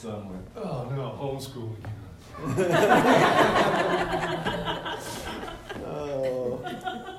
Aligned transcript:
son 0.00 0.30
went, 0.30 0.48
oh 0.56 0.88
no, 0.96 1.14
homeschool 1.20 1.76
again. 1.78 1.92
Oh. 5.86 7.06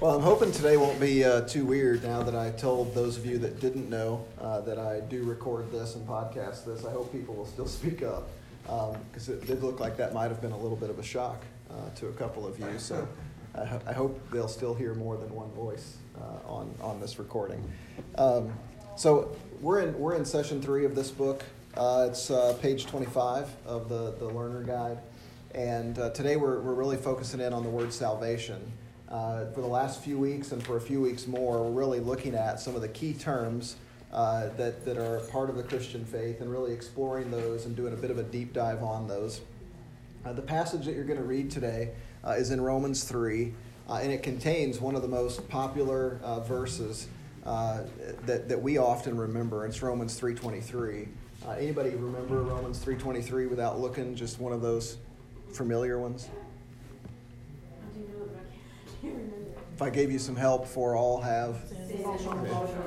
Well, 0.00 0.14
I'm 0.14 0.22
hoping 0.22 0.52
today 0.52 0.76
won't 0.76 1.00
be 1.00 1.24
uh, 1.24 1.40
too 1.40 1.64
weird 1.64 2.04
now 2.04 2.22
that 2.22 2.36
I 2.36 2.50
told 2.50 2.94
those 2.94 3.16
of 3.16 3.26
you 3.26 3.36
that 3.38 3.58
didn't 3.58 3.90
know 3.90 4.24
uh, 4.40 4.60
that 4.60 4.78
I 4.78 5.00
do 5.00 5.24
record 5.24 5.72
this 5.72 5.96
and 5.96 6.06
podcast 6.06 6.64
this. 6.64 6.84
I 6.84 6.92
hope 6.92 7.10
people 7.10 7.34
will 7.34 7.46
still 7.46 7.66
speak 7.78 8.04
up 8.04 8.28
because 8.62 9.28
um, 9.28 9.34
it 9.34 9.44
did 9.44 9.64
look 9.64 9.80
like 9.80 9.96
that 9.96 10.14
might 10.14 10.28
have 10.28 10.40
been 10.40 10.52
a 10.52 10.56
little 10.56 10.76
bit 10.76 10.88
of 10.88 11.00
a 11.00 11.02
shock 11.02 11.42
uh, 11.68 11.90
to 11.96 12.06
a 12.06 12.12
couple 12.12 12.46
of 12.46 12.60
you. 12.60 12.78
So 12.78 13.08
I, 13.56 13.64
ho- 13.64 13.80
I, 13.88 13.92
hope 13.92 14.20
they'll 14.30 14.46
still 14.46 14.72
hear 14.72 14.94
more 14.94 15.16
than 15.16 15.34
one 15.34 15.50
voice 15.50 15.96
uh, 16.16 16.48
on, 16.48 16.72
on 16.80 17.00
this 17.00 17.18
recording. 17.18 17.60
Um, 18.14 18.52
so 18.96 19.36
we're 19.60 19.80
in, 19.80 19.98
we're 19.98 20.14
in 20.14 20.24
session 20.24 20.62
three 20.62 20.84
of 20.84 20.94
this 20.94 21.10
book. 21.10 21.42
Uh, 21.76 22.08
it's 22.10 22.30
uh, 22.30 22.56
page 22.60 22.86
25 22.86 23.48
of 23.66 23.88
the, 23.88 24.14
the 24.18 24.24
Learner 24.24 24.62
Guide. 24.62 24.98
And 25.54 25.98
uh, 25.98 26.10
today 26.10 26.36
we're, 26.36 26.60
we're 26.60 26.74
really 26.74 26.96
focusing 26.96 27.40
in 27.40 27.52
on 27.52 27.62
the 27.62 27.68
word 27.68 27.92
salvation. 27.92 28.60
Uh, 29.08 29.46
for 29.52 29.60
the 29.60 29.68
last 29.68 30.02
few 30.02 30.18
weeks 30.18 30.50
and 30.52 30.64
for 30.64 30.76
a 30.76 30.80
few 30.80 31.00
weeks 31.00 31.26
more, 31.26 31.62
we're 31.62 31.70
really 31.70 32.00
looking 32.00 32.34
at 32.34 32.58
some 32.58 32.74
of 32.74 32.80
the 32.80 32.88
key 32.88 33.12
terms 33.12 33.76
uh, 34.12 34.48
that, 34.56 34.84
that 34.84 34.96
are 34.96 35.20
part 35.30 35.50
of 35.50 35.56
the 35.56 35.62
Christian 35.62 36.04
faith 36.04 36.40
and 36.40 36.50
really 36.50 36.72
exploring 36.72 37.30
those 37.30 37.64
and 37.64 37.76
doing 37.76 37.92
a 37.92 37.96
bit 37.96 38.10
of 38.10 38.18
a 38.18 38.24
deep 38.24 38.52
dive 38.52 38.82
on 38.82 39.06
those. 39.06 39.40
Uh, 40.24 40.32
the 40.32 40.42
passage 40.42 40.84
that 40.84 40.94
you're 40.94 41.04
going 41.04 41.18
to 41.18 41.24
read 41.24 41.50
today 41.50 41.90
is 42.30 42.50
in 42.50 42.60
Romans 42.60 43.04
3, 43.04 43.54
uh, 43.88 43.94
and 44.02 44.12
it 44.12 44.22
contains 44.22 44.80
one 44.80 44.94
of 44.94 45.02
the 45.02 45.08
most 45.08 45.48
popular 45.48 46.18
verses 46.46 47.08
that, 47.44 48.48
that 48.48 48.60
we 48.60 48.78
often 48.78 49.16
remember. 49.16 49.64
It's 49.64 49.80
Romans 49.80 50.18
3.23. 50.20 51.08
anybody 51.46 51.90
remember 51.90 52.42
Romans 52.42 52.84
3.23 52.84 53.48
without 53.48 53.80
looking? 53.80 54.14
Just 54.14 54.40
one 54.40 54.52
of 54.52 54.60
those 54.60 54.96
familiar 55.52 55.98
ones? 55.98 56.28
If 59.74 59.82
I 59.82 59.90
gave 59.90 60.10
you 60.10 60.18
some 60.18 60.34
help 60.34 60.66
for 60.66 60.96
all 60.96 61.20
have, 61.20 61.56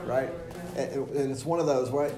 right? 0.05 0.29
And 0.75 1.31
it's 1.31 1.45
one 1.45 1.59
of 1.59 1.65
those, 1.65 1.89
right? 1.89 2.13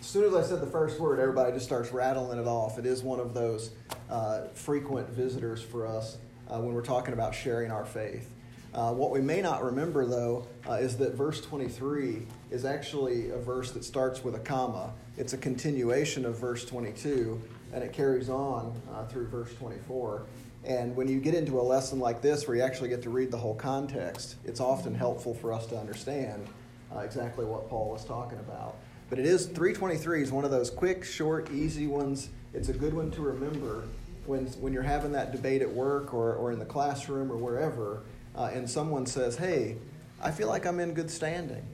As 0.00 0.06
soon 0.06 0.24
as 0.24 0.34
I 0.34 0.42
said 0.42 0.60
the 0.60 0.66
first 0.66 1.00
word, 1.00 1.18
everybody 1.18 1.52
just 1.52 1.64
starts 1.64 1.90
rattling 1.92 2.38
it 2.38 2.46
off. 2.46 2.78
It 2.78 2.84
is 2.86 3.02
one 3.02 3.20
of 3.20 3.32
those 3.32 3.70
uh, 4.10 4.48
frequent 4.54 5.08
visitors 5.08 5.62
for 5.62 5.86
us 5.86 6.18
uh, 6.48 6.58
when 6.58 6.74
we're 6.74 6.82
talking 6.82 7.14
about 7.14 7.34
sharing 7.34 7.70
our 7.70 7.84
faith. 7.84 8.28
Uh, 8.72 8.92
what 8.92 9.10
we 9.10 9.20
may 9.20 9.40
not 9.40 9.64
remember, 9.64 10.06
though, 10.06 10.46
uh, 10.68 10.74
is 10.74 10.96
that 10.96 11.14
verse 11.14 11.40
23 11.40 12.24
is 12.52 12.64
actually 12.64 13.30
a 13.30 13.36
verse 13.36 13.72
that 13.72 13.84
starts 13.84 14.22
with 14.22 14.36
a 14.36 14.38
comma. 14.38 14.92
It's 15.16 15.32
a 15.32 15.38
continuation 15.38 16.24
of 16.24 16.38
verse 16.38 16.64
22, 16.64 17.40
and 17.72 17.82
it 17.82 17.92
carries 17.92 18.28
on 18.28 18.80
uh, 18.92 19.06
through 19.06 19.26
verse 19.26 19.52
24. 19.54 20.22
And 20.64 20.94
when 20.94 21.08
you 21.08 21.18
get 21.18 21.34
into 21.34 21.58
a 21.58 21.62
lesson 21.62 21.98
like 21.98 22.22
this, 22.22 22.46
where 22.46 22.56
you 22.56 22.62
actually 22.62 22.90
get 22.90 23.02
to 23.02 23.10
read 23.10 23.32
the 23.32 23.38
whole 23.38 23.56
context, 23.56 24.36
it's 24.44 24.60
often 24.60 24.94
helpful 24.94 25.34
for 25.34 25.52
us 25.52 25.66
to 25.66 25.76
understand 25.76 26.46
uh, 26.94 27.00
exactly 27.00 27.44
what 27.44 27.68
Paul 27.68 27.90
was 27.90 28.04
talking 28.04 28.38
about. 28.38 28.76
But 29.08 29.18
it 29.18 29.26
is 29.26 29.46
323 29.46 30.22
is 30.22 30.30
one 30.30 30.44
of 30.44 30.52
those 30.52 30.70
quick, 30.70 31.02
short, 31.02 31.50
easy 31.50 31.88
ones. 31.88 32.28
It's 32.54 32.68
a 32.68 32.72
good 32.72 32.94
one 32.94 33.10
to 33.12 33.22
remember 33.22 33.88
when 34.26 34.46
when 34.60 34.72
you're 34.72 34.82
having 34.82 35.12
that 35.12 35.32
debate 35.32 35.62
at 35.62 35.70
work 35.70 36.14
or, 36.14 36.34
or 36.34 36.52
in 36.52 36.60
the 36.60 36.64
classroom 36.64 37.32
or 37.32 37.36
wherever, 37.36 38.02
uh, 38.40 38.50
and 38.52 38.68
someone 38.68 39.06
says, 39.06 39.36
"Hey, 39.36 39.76
I 40.22 40.30
feel 40.30 40.48
like 40.48 40.66
I'm 40.66 40.80
in 40.80 40.94
good 40.94 41.10
standing," 41.10 41.64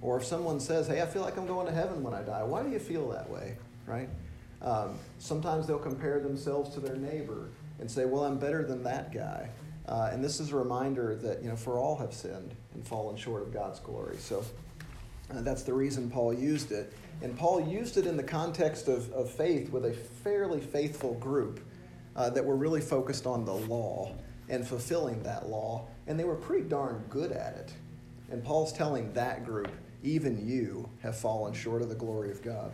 or 0.00 0.18
if 0.18 0.24
someone 0.24 0.60
says, 0.60 0.86
"Hey, 0.86 1.02
I 1.02 1.06
feel 1.06 1.22
like 1.22 1.36
I'm 1.36 1.46
going 1.46 1.66
to 1.66 1.72
heaven 1.72 2.02
when 2.02 2.14
I 2.14 2.22
die," 2.22 2.42
why 2.44 2.62
do 2.62 2.70
you 2.70 2.78
feel 2.78 3.08
that 3.10 3.28
way, 3.28 3.56
right? 3.86 4.08
Um, 4.62 4.98
sometimes 5.18 5.66
they'll 5.66 5.78
compare 5.78 6.20
themselves 6.20 6.72
to 6.74 6.80
their 6.80 6.96
neighbor 6.96 7.48
and 7.80 7.90
say, 7.90 8.04
well, 8.04 8.24
I'm 8.24 8.38
better 8.38 8.64
than 8.64 8.82
that 8.84 9.12
guy. 9.12 9.48
Uh, 9.86 10.10
and 10.12 10.22
this 10.22 10.38
is 10.38 10.52
a 10.52 10.56
reminder 10.56 11.16
that, 11.16 11.42
you 11.42 11.48
know, 11.48 11.56
for 11.56 11.78
all 11.78 11.96
have 11.96 12.14
sinned 12.14 12.54
and 12.74 12.86
fallen 12.86 13.16
short 13.16 13.42
of 13.42 13.52
God's 13.52 13.80
glory. 13.80 14.16
So 14.18 14.44
uh, 15.34 15.42
that's 15.42 15.64
the 15.64 15.72
reason 15.72 16.08
Paul 16.08 16.32
used 16.32 16.70
it. 16.70 16.92
And 17.22 17.36
Paul 17.36 17.60
used 17.60 17.96
it 17.96 18.06
in 18.06 18.16
the 18.16 18.22
context 18.22 18.86
of, 18.86 19.12
of 19.12 19.28
faith 19.28 19.70
with 19.70 19.84
a 19.84 19.92
fairly 19.92 20.60
faithful 20.60 21.14
group 21.14 21.60
uh, 22.14 22.30
that 22.30 22.44
were 22.44 22.56
really 22.56 22.80
focused 22.80 23.26
on 23.26 23.44
the 23.44 23.54
law 23.54 24.14
and 24.48 24.66
fulfilling 24.66 25.22
that 25.22 25.48
law. 25.48 25.86
And 26.06 26.18
they 26.18 26.24
were 26.24 26.34
pretty 26.34 26.68
darn 26.68 27.04
good 27.08 27.32
at 27.32 27.54
it. 27.54 27.72
And 28.30 28.42
Paul's 28.42 28.72
telling 28.72 29.12
that 29.12 29.44
group, 29.44 29.70
even 30.02 30.46
you 30.46 30.88
have 31.02 31.16
fallen 31.16 31.52
short 31.52 31.82
of 31.82 31.88
the 31.88 31.94
glory 31.94 32.30
of 32.30 32.42
God. 32.42 32.72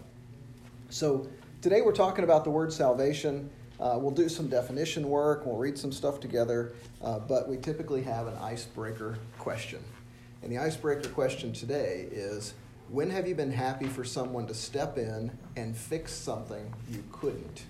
So 0.89 1.29
today 1.61 1.83
we're 1.83 1.93
talking 1.93 2.25
about 2.25 2.45
the 2.45 2.51
word 2.51 2.73
salvation. 2.73 3.51
Uh, 3.81 3.97
we'll 4.01 4.11
do 4.11 4.29
some 4.29 4.49
definition 4.49 5.09
work, 5.09 5.47
we'll 5.47 5.57
read 5.57 5.79
some 5.79 5.93
stuff 5.93 6.19
together, 6.19 6.73
uh, 7.03 7.19
but 7.21 7.49
we 7.49 7.57
typically 7.57 8.03
have 8.03 8.27
an 8.27 8.37
icebreaker 8.39 9.19
question. 9.39 9.79
And 10.43 10.51
the 10.51 10.59
icebreaker 10.59 11.09
question 11.11 11.53
today 11.53 12.09
is 12.11 12.55
When 12.89 13.11
have 13.11 13.29
you 13.29 13.35
been 13.35 13.53
happy 13.53 13.87
for 13.87 14.05
someone 14.05 14.47
to 14.47 14.55
step 14.55 14.99
in 14.99 15.31
and 15.57 15.77
fix 15.77 16.13
something 16.13 16.73
you 16.91 17.05
couldn't? 17.13 17.65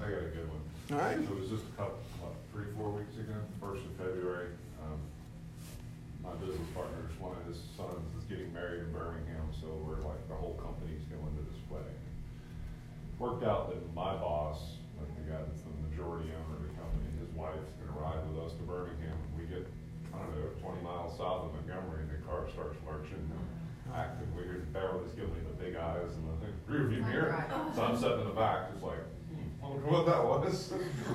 I 0.00 0.04
got 0.04 0.18
a 0.18 0.28
good 0.28 0.48
one. 0.48 0.60
All 0.92 0.98
right. 0.98 1.16
It 1.16 1.30
was 1.30 1.48
just 1.48 1.64
a 1.64 1.74
couple, 1.76 1.98
what, 2.20 2.36
three, 2.52 2.68
four 2.76 2.90
weeks 2.90 3.16
ago, 3.16 3.34
first 3.60 3.84
of 3.84 3.92
February. 3.96 4.52
Um, 4.84 5.00
my 6.22 6.32
business 6.44 6.68
partner, 6.76 7.08
one 7.18 7.36
of 7.40 7.44
his 7.48 7.60
sons, 7.76 8.04
is 8.20 8.24
getting 8.28 8.52
married 8.52 8.84
in 8.84 8.92
Birmingham, 8.92 9.48
so 9.52 9.68
we're 9.84 10.00
like, 10.04 10.20
the 10.28 10.36
whole 10.36 10.56
company's 10.60 11.04
going 11.08 11.32
to 11.36 11.42
this 11.48 11.60
wedding 11.70 11.96
worked 13.18 13.44
out 13.44 13.70
that 13.70 13.78
my 13.94 14.14
boss, 14.18 14.76
like 14.98 15.08
the 15.16 15.24
guy 15.30 15.38
that's 15.38 15.62
the 15.62 15.74
majority 15.86 16.30
owner 16.34 16.58
of 16.58 16.62
the 16.66 16.74
company, 16.74 17.06
his 17.22 17.30
wife's 17.38 17.70
gonna 17.78 17.94
ride 17.94 18.18
with 18.26 18.42
us 18.42 18.52
to 18.58 18.62
Birmingham. 18.66 19.14
We 19.38 19.46
get, 19.46 19.62
I 20.12 20.18
don't 20.18 20.34
know, 20.34 20.50
twenty 20.58 20.82
miles 20.82 21.14
south 21.16 21.46
of 21.46 21.54
Montgomery 21.54 22.02
and 22.04 22.10
the 22.10 22.20
car 22.26 22.46
starts 22.50 22.76
lurching, 22.82 23.22
acting 23.94 24.28
weird. 24.34 24.66
Beverly's 24.74 25.14
giving 25.14 25.30
me 25.30 25.40
the 25.46 25.56
big 25.62 25.76
eyes 25.78 26.10
and 26.18 26.26
the 26.26 26.50
rear 26.66 26.90
view 26.90 27.02
mirror. 27.06 27.30
So 27.74 27.86
I'm 27.86 27.96
sitting 27.96 28.20
in 28.20 28.28
the 28.28 28.34
back, 28.36 28.72
just 28.74 28.82
like, 28.82 28.98
I 28.98 29.06
wonder 29.74 29.90
what 29.90 30.06
that 30.06 30.24
was. 30.24 30.72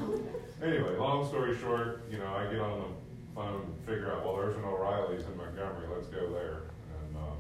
anyway, 0.64 0.98
long 0.98 1.28
story 1.28 1.58
short, 1.58 2.04
you 2.12 2.18
know, 2.18 2.28
I 2.28 2.52
get 2.52 2.60
on 2.60 2.80
the 2.80 3.36
phone 3.36 3.62
and 3.62 3.86
figure 3.86 4.12
out, 4.12 4.26
well, 4.26 4.36
there's 4.36 4.56
an 4.56 4.64
O'Reilly's 4.64 5.26
in 5.26 5.38
Montgomery, 5.38 5.88
let's 5.94 6.08
go 6.08 6.30
there. 6.32 6.68
And, 7.00 7.16
um, 7.16 7.38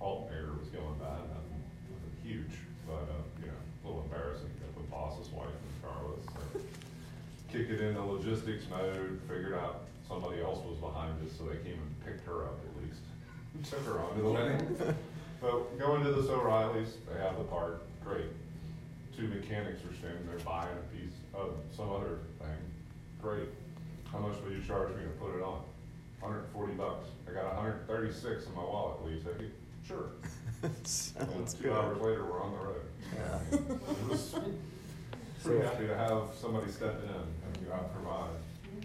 alternator 0.00 0.52
was 0.58 0.68
going 0.68 0.98
bad, 0.98 1.18
nothing, 1.34 1.62
nothing 1.90 2.16
huge, 2.22 2.54
but, 2.86 3.10
uh, 3.10 3.22
you 3.40 3.46
know, 3.46 3.58
a 3.58 3.86
little 3.86 4.02
embarrassing 4.04 4.50
that 4.60 4.74
the 4.74 4.86
boss's 4.90 5.30
wife 5.32 5.50
in 5.50 5.66
the 5.74 5.86
car 5.86 5.98
was. 6.06 6.24
So 6.26 6.60
kicked 7.50 7.70
it 7.70 7.80
into 7.80 8.02
logistics 8.02 8.64
mode, 8.70 9.20
figured 9.28 9.54
out 9.54 9.84
somebody 10.08 10.40
else 10.40 10.64
was 10.64 10.78
behind 10.78 11.14
us, 11.26 11.36
so 11.36 11.44
they 11.44 11.56
came 11.68 11.78
and 11.78 12.06
picked 12.06 12.26
her 12.26 12.44
up 12.44 12.58
at 12.62 12.82
least. 12.82 13.02
Took 13.70 13.84
her 13.86 14.00
on 14.00 14.16
to 14.16 14.22
the 14.22 14.30
wedding. 14.30 14.76
but 15.40 15.78
going 15.78 16.04
to 16.04 16.12
this 16.12 16.30
O'Reilly's, 16.30 16.94
they 17.12 17.20
have 17.20 17.36
the 17.36 17.44
part, 17.44 17.82
great. 18.04 18.30
Two 19.16 19.28
mechanics 19.28 19.80
are 19.84 19.94
standing 19.94 20.26
there 20.26 20.38
buying 20.44 20.68
a 20.68 20.96
piece 20.96 21.14
of 21.34 21.54
some 21.74 21.90
other 21.90 22.18
thing, 22.38 22.56
great. 23.20 23.48
How 24.10 24.18
much 24.18 24.34
will 24.42 24.52
you 24.52 24.62
charge 24.62 24.90
me 24.90 25.02
to 25.02 25.10
put 25.20 25.36
it 25.36 25.42
on? 25.42 25.62
140 26.20 26.74
bucks. 26.74 27.08
I 27.28 27.32
got 27.32 27.56
136 27.56 28.46
in 28.46 28.54
my 28.54 28.62
wallet. 28.62 29.02
Will 29.02 29.10
you 29.10 29.18
take 29.18 29.40
it? 29.40 29.54
Sure. 29.86 30.10
Sounds 30.84 31.54
two 31.54 31.64
good. 31.64 31.72
hours 31.72 32.00
later, 32.00 32.24
we're 32.24 32.42
on 32.42 32.52
the 32.52 32.58
road. 32.58 32.82
Yeah. 33.14 33.58
It 33.58 34.08
was 34.08 34.34
pretty 35.42 35.64
happy 35.64 35.86
to 35.88 35.96
have 35.96 36.28
somebody 36.40 36.70
step 36.70 37.02
in 37.02 37.10
and 37.10 37.92
provide. 37.92 38.30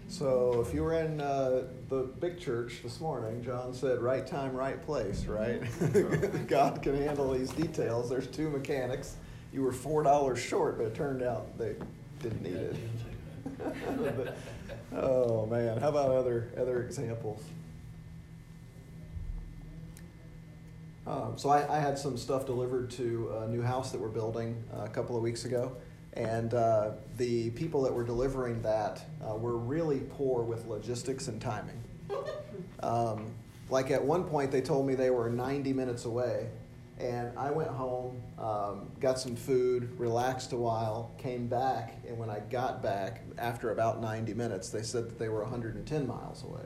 So, 0.08 0.64
if 0.66 0.74
you 0.74 0.82
were 0.82 0.94
in 0.94 1.20
uh, 1.20 1.64
the 1.88 2.08
big 2.18 2.40
church 2.40 2.80
this 2.82 3.00
morning, 3.00 3.44
John 3.44 3.74
said, 3.74 4.00
right 4.00 4.26
time, 4.26 4.54
right 4.54 4.82
place, 4.84 5.26
right? 5.26 5.62
God 6.48 6.82
can 6.82 6.96
handle 6.96 7.32
these 7.32 7.50
details. 7.50 8.08
There's 8.08 8.26
two 8.26 8.48
mechanics. 8.48 9.16
You 9.52 9.62
were 9.62 9.72
$4 9.72 10.36
short, 10.36 10.78
but 10.78 10.86
it 10.86 10.94
turned 10.94 11.22
out 11.22 11.56
they 11.58 11.74
didn't 12.22 12.42
need 12.42 12.54
it. 12.54 12.76
but, 14.16 14.36
oh, 14.94 15.46
man. 15.46 15.78
How 15.80 15.88
about 15.88 16.10
other, 16.10 16.50
other 16.56 16.82
examples? 16.82 17.42
Um, 21.06 21.34
so 21.36 21.48
I, 21.48 21.78
I, 21.78 21.80
had 21.80 21.98
some 21.98 22.18
stuff 22.18 22.44
delivered 22.44 22.90
to 22.92 23.32
a 23.42 23.48
new 23.48 23.62
house 23.62 23.92
that 23.92 24.00
we're 24.00 24.08
building 24.08 24.62
uh, 24.76 24.82
a 24.82 24.88
couple 24.90 25.16
of 25.16 25.22
weeks 25.22 25.46
ago, 25.46 25.74
and 26.12 26.52
uh, 26.52 26.90
the 27.16 27.48
people 27.50 27.80
that 27.82 27.94
were 27.94 28.04
delivering 28.04 28.60
that 28.60 29.02
uh, 29.26 29.34
were 29.34 29.56
really 29.56 30.00
poor 30.00 30.42
with 30.42 30.66
logistics 30.66 31.28
and 31.28 31.40
timing. 31.40 31.82
Um, 32.80 33.32
like 33.70 33.90
at 33.90 34.04
one 34.04 34.24
point, 34.24 34.52
they 34.52 34.60
told 34.60 34.86
me 34.86 34.94
they 34.94 35.10
were 35.10 35.28
90 35.28 35.72
minutes 35.72 36.04
away, 36.04 36.48
and 37.00 37.36
I 37.38 37.50
went 37.50 37.70
home, 37.70 38.20
um, 38.38 38.90
got 38.98 39.18
some 39.18 39.36
food, 39.36 39.98
relaxed 39.98 40.52
a 40.52 40.56
while, 40.56 41.12
came 41.18 41.46
back, 41.46 41.96
and 42.06 42.18
when 42.18 42.28
I 42.28 42.40
got 42.40 42.82
back 42.82 43.22
after 43.38 43.70
about 43.70 44.00
90 44.00 44.34
minutes, 44.34 44.70
they 44.70 44.82
said 44.82 45.08
that 45.08 45.18
they 45.18 45.28
were 45.28 45.42
110 45.42 46.06
miles 46.06 46.42
away. 46.42 46.64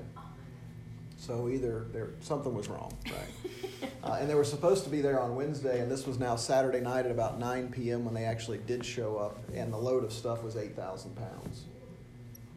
So 1.19 1.49
either 1.49 1.87
there 1.93 2.11
something 2.21 2.55
was 2.55 2.69
wrong, 2.69 2.97
right? 3.07 3.91
uh, 4.05 4.17
and 4.21 4.29
they 4.29 4.35
were 4.35 4.45
supposed 4.45 4.85
to 4.85 4.91
be 4.91 5.03
there 5.03 5.21
on 5.21 5.37
Wednesday, 5.37 5.81
and 5.81 5.91
this 5.91 6.07
was 6.07 6.19
now 6.19 6.35
Saturday 6.37 6.81
night 6.81 7.05
at 7.05 7.11
about 7.13 7.39
9 7.39 7.69
p.m. 7.69 8.05
when 8.05 8.15
they 8.15 8.25
actually 8.25 8.59
did 8.67 8.85
show 8.85 9.19
up, 9.19 9.39
and 9.55 9.73
the 9.73 9.79
load 9.79 10.03
of 10.03 10.13
stuff 10.13 10.43
was 10.43 10.57
8,000 10.57 11.15
pounds. 11.15 11.65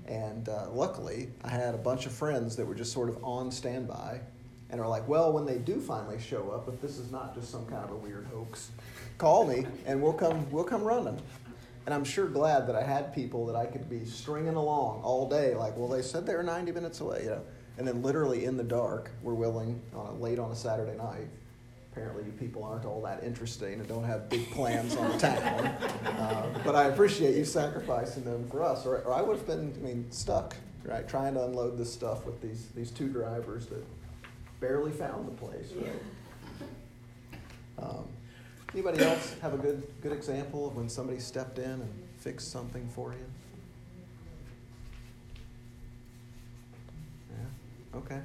And 0.07 0.48
uh, 0.50 0.69
luckily, 0.72 1.30
I 1.44 1.50
had 1.50 1.75
a 1.75 1.80
bunch 1.80 2.06
of 2.06 2.12
friends 2.12 2.56
that 2.56 2.66
were 2.66 2.75
just 2.75 2.94
sort 2.94 3.10
of 3.10 3.24
on 3.24 3.51
standby 3.51 4.22
and 4.75 4.83
are 4.83 4.89
like, 4.89 5.07
well, 5.07 5.31
when 5.31 5.45
they 5.45 5.57
do 5.57 5.80
finally 5.80 6.19
show 6.19 6.51
up, 6.51 6.68
if 6.68 6.81
this 6.81 6.98
is 6.98 7.10
not 7.10 7.33
just 7.33 7.50
some 7.50 7.66
kind 7.66 7.86
of 7.86 7.92
a 7.92 7.95
weird 7.95 8.27
hoax, 8.33 8.72
call 9.18 9.48
me 9.48 9.66
and 9.86 10.01
we'll 10.01 10.12
come, 10.12 10.45
we'll 10.51 10.66
come 10.66 10.83
running. 10.83 11.18
And 11.86 11.95
I'm 11.95 12.04
sure 12.04 12.27
glad 12.27 12.68
that 12.68 12.75
I 12.75 12.83
had 12.83 13.16
people 13.16 13.45
that 13.45 13.56
I 13.56 13.68
could 13.68 13.89
be 13.89 14.04
stringing 14.04 14.56
along 14.56 15.01
all 15.01 15.30
day, 15.30 15.56
like, 15.56 15.77
well, 15.77 15.88
they 15.88 16.01
said 16.01 16.25
they 16.25 16.36
were 16.36 16.44
90 16.44 16.74
minutes 16.74 17.00
away, 17.00 17.22
you 17.24 17.30
know. 17.30 17.42
And 17.77 17.88
then 17.88 18.01
literally 18.01 18.44
in 18.44 18.57
the 18.57 18.66
dark, 18.66 19.12
we're 19.24 19.33
willing, 19.33 19.81
on 19.95 20.07
a, 20.07 20.13
late 20.16 20.39
on 20.39 20.51
a 20.51 20.56
Saturday 20.56 20.98
night, 20.98 21.30
apparently 21.94 22.25
you 22.25 22.33
people 22.33 22.62
aren't 22.62 22.83
all 22.83 23.01
that 23.04 23.24
interesting 23.24 23.75
and 23.75 23.88
don't 23.88 24.04
have 24.04 24.27
big 24.30 24.51
plans 24.51 24.98
on 24.98 25.10
the 25.10 25.18
town. 25.18 25.75
Uh, 26.06 26.48
but 26.63 26.75
I 26.75 26.86
appreciate 26.86 27.36
you 27.36 27.45
sacrificing 27.45 28.24
them 28.24 28.48
for 28.50 28.63
us, 28.63 28.86
or, 28.86 29.00
or 29.00 29.13
I 29.13 29.22
would 29.22 29.38
have 29.38 29.45
been, 29.45 29.74
I 29.77 29.86
mean, 29.86 30.06
stuck, 30.12 30.56
right, 30.83 31.07
trying 31.07 31.33
to 31.33 31.44
unload 31.44 31.77
this 31.77 31.92
stuff 31.92 32.25
with 32.25 32.42
these, 32.42 32.68
these 32.74 32.89
two 32.89 33.10
drivers 33.10 33.68
that 33.68 33.83
barely 34.60 34.92
found 34.92 35.28
the 35.28 35.31
place, 35.31 35.72
right? 35.75 35.92
Um, 37.78 38.06
anybody 38.74 39.04
else 39.04 39.36
have 39.42 39.54
a 39.54 39.57
good, 39.57 39.84
good 40.02 40.12
example 40.12 40.68
of 40.68 40.75
when 40.75 40.90
somebody 40.90 41.19
stepped 41.19 41.60
in 41.60 41.69
and 41.69 42.04
fixed 42.19 42.52
something 42.52 42.88
for 42.90 43.13
you? 43.13 43.25
Yeah, 47.31 48.00
okay. 48.00 48.22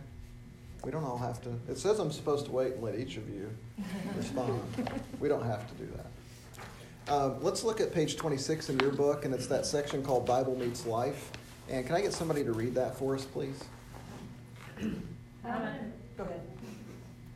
We 0.85 0.91
don't 0.91 1.05
all 1.05 1.19
have 1.19 1.43
to. 1.43 1.51
It 1.69 1.79
says 1.79 1.99
I'm 1.99 2.11
supposed 2.11 2.47
to 2.47 2.53
wait 2.53 2.75
and 2.75 2.83
let 2.83 2.99
each 2.99 3.17
of 3.17 3.29
you 3.29 3.51
respond. 4.17 4.63
we 5.19 5.29
don't 5.29 5.45
have 5.45 5.69
to 5.69 5.75
do 5.75 5.89
that. 5.97 7.13
Um, 7.13 7.43
let's 7.43 7.65
look 7.65 7.81
at 7.81 7.93
page 7.93 8.17
26 8.17 8.71
in 8.71 8.79
your 8.79 8.93
book, 8.93 9.25
and 9.25 9.35
it's 9.35 9.49
that 9.49 9.67
section 9.67 10.03
called 10.03 10.27
Bible 10.27 10.57
Meets 10.57 10.87
Life. 10.87 11.33
And 11.69 11.85
can 11.85 11.97
I 11.97 12.01
get 12.01 12.13
somebody 12.13 12.45
to 12.45 12.53
read 12.53 12.75
that 12.77 12.97
for 12.97 13.15
us, 13.15 13.25
please? 13.25 13.65
I'm 14.81 15.03
an, 15.45 15.93
go 16.21 16.27
ahead. 16.27 16.41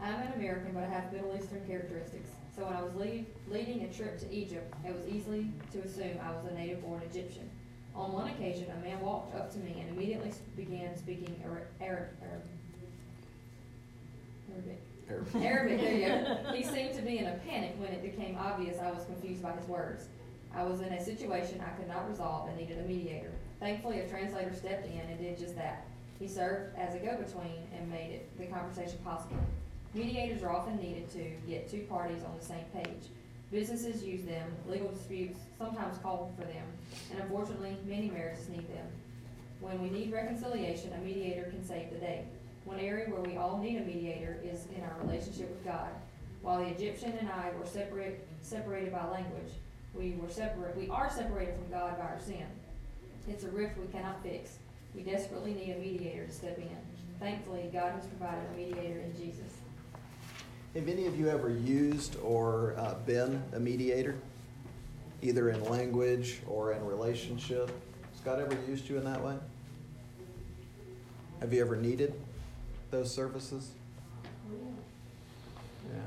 I'm 0.01 0.21
an 0.27 0.33
American, 0.35 0.73
but 0.73 0.83
I 0.85 0.89
have 0.89 1.13
Middle 1.13 1.37
Eastern 1.37 1.65
characteristics. 1.67 2.31
So 2.55 2.65
when 2.65 2.75
I 2.75 2.83
was 2.83 2.95
lead, 2.95 3.27
leading 3.49 3.83
a 3.85 3.93
trip 3.93 4.19
to 4.21 4.33
Egypt, 4.33 4.73
it 4.87 4.95
was 4.95 5.07
easy 5.07 5.51
to 5.73 5.81
assume 5.81 6.19
I 6.23 6.31
was 6.33 6.45
a 6.51 6.55
native-born 6.55 7.03
Egyptian. 7.11 7.51
On 7.95 8.13
one 8.13 8.29
occasion, 8.29 8.67
a 8.71 8.77
man 8.85 9.01
walked 9.01 9.35
up 9.35 9.51
to 9.53 9.59
me 9.59 9.81
and 9.81 9.89
immediately 9.97 10.33
began 10.57 10.97
speaking 10.97 11.41
Arab, 11.45 11.67
Arab, 11.81 12.09
Arabic. 12.23 12.51
Arabic. 14.53 14.81
Arabic, 15.43 15.81
there 15.81 15.95
you 15.95 16.09
go. 16.09 16.53
He 16.55 16.63
seemed 16.63 16.95
to 16.95 17.03
be 17.03 17.19
in 17.19 17.27
a 17.27 17.35
panic 17.47 17.75
when 17.79 17.93
it 17.93 18.03
became 18.03 18.37
obvious 18.39 18.79
I 18.81 18.91
was 18.91 19.05
confused 19.05 19.43
by 19.43 19.53
his 19.53 19.67
words. 19.67 20.09
I 20.55 20.65
was 20.65 20.81
in 20.81 20.93
a 20.93 21.03
situation 21.03 21.61
I 21.61 21.71
could 21.71 21.89
not 21.89 22.09
resolve 22.09 22.49
and 22.49 22.57
needed 22.59 22.79
a 22.79 22.83
mediator. 22.83 23.33
Thankfully, 23.61 24.01
a 24.01 24.09
translator 24.09 24.55
stepped 24.55 24.87
in 24.87 25.01
and 25.01 25.19
did 25.19 25.39
just 25.39 25.57
that. 25.57 25.87
He 26.25 26.31
served 26.31 26.75
as 26.79 26.95
a 26.95 26.99
go-between 27.01 27.69
and 27.77 27.91
made 27.91 28.11
it, 28.13 28.39
the 28.39 28.47
conversation 28.47 28.97
possible. 29.05 29.37
Mediators 29.93 30.43
are 30.43 30.51
often 30.51 30.79
needed 30.79 31.11
to 31.11 31.31
get 31.47 31.71
two 31.71 31.83
parties 31.83 32.23
on 32.25 32.35
the 32.39 32.43
same 32.43 32.65
page. 32.73 33.11
Businesses 33.53 34.03
use 34.03 34.25
them, 34.25 34.49
legal 34.67 34.91
disputes 34.91 35.39
sometimes 35.59 35.99
call 35.99 36.33
for 36.35 36.47
them, 36.47 36.65
and 37.11 37.21
unfortunately, 37.21 37.77
many 37.85 38.09
marriages 38.09 38.49
need 38.49 38.67
them. 38.75 38.87
When 39.61 39.83
we 39.83 39.91
need 39.91 40.15
reconciliation, 40.15 40.95
a 40.95 41.05
mediator 41.05 41.51
can 41.51 41.63
save 41.63 41.91
the 41.91 41.99
day. 41.99 42.25
One 42.65 42.81
area 42.81 43.11
where 43.11 43.21
we 43.21 43.37
all 43.37 43.59
need 43.59 43.77
a 43.77 43.85
mediator 43.85 44.39
is 44.43 44.65
in 44.75 44.83
our 44.83 44.97
relationship 45.03 45.51
with 45.51 45.63
God. 45.63 45.91
While 46.41 46.61
the 46.61 46.71
Egyptian 46.71 47.13
and 47.21 47.29
I 47.29 47.51
were 47.59 47.67
separate, 47.67 48.27
separated 48.41 48.93
by 48.93 49.07
language, 49.11 49.53
we 49.93 50.17
were 50.19 50.31
separate. 50.31 50.75
We 50.75 50.89
are 50.89 51.11
separated 51.11 51.57
from 51.57 51.71
God 51.71 51.99
by 51.99 52.05
our 52.05 52.19
sin. 52.19 52.47
It's 53.29 53.45
a 53.45 53.51
rift 53.51 53.77
we 53.77 53.93
cannot 53.93 54.23
fix. 54.23 54.57
We 54.95 55.03
desperately 55.03 55.55
need 55.55 55.73
a 55.73 55.79
mediator 55.79 56.27
to 56.27 56.33
step 56.33 56.59
in. 56.59 56.77
Thankfully, 57.19 57.71
God 57.73 57.93
has 57.93 58.07
provided 58.07 58.45
a 58.53 58.57
mediator 58.57 59.01
in 59.01 59.17
Jesus. 59.17 59.53
Have 60.75 60.89
any 60.89 61.07
of 61.07 61.19
you 61.19 61.29
ever 61.29 61.51
used 61.51 62.17
or 62.21 62.75
uh, 62.77 62.95
been 63.07 63.43
a 63.53 63.61
mediator, 63.61 64.17
either 65.23 65.51
in 65.51 65.65
language 65.65 66.41
or 66.47 66.73
in 66.73 66.85
relationship? 66.85 67.71
Has 68.13 68.21
God 68.25 68.41
ever 68.41 68.57
used 68.69 68.89
you 68.89 68.99
in 68.99 69.05
that 69.05 69.23
way? 69.23 69.37
Have 71.41 71.53
you 71.53 71.61
ever 71.61 71.77
needed 71.77 72.15
those 72.91 73.13
services? 73.13 73.71
Yeah. 75.93 76.01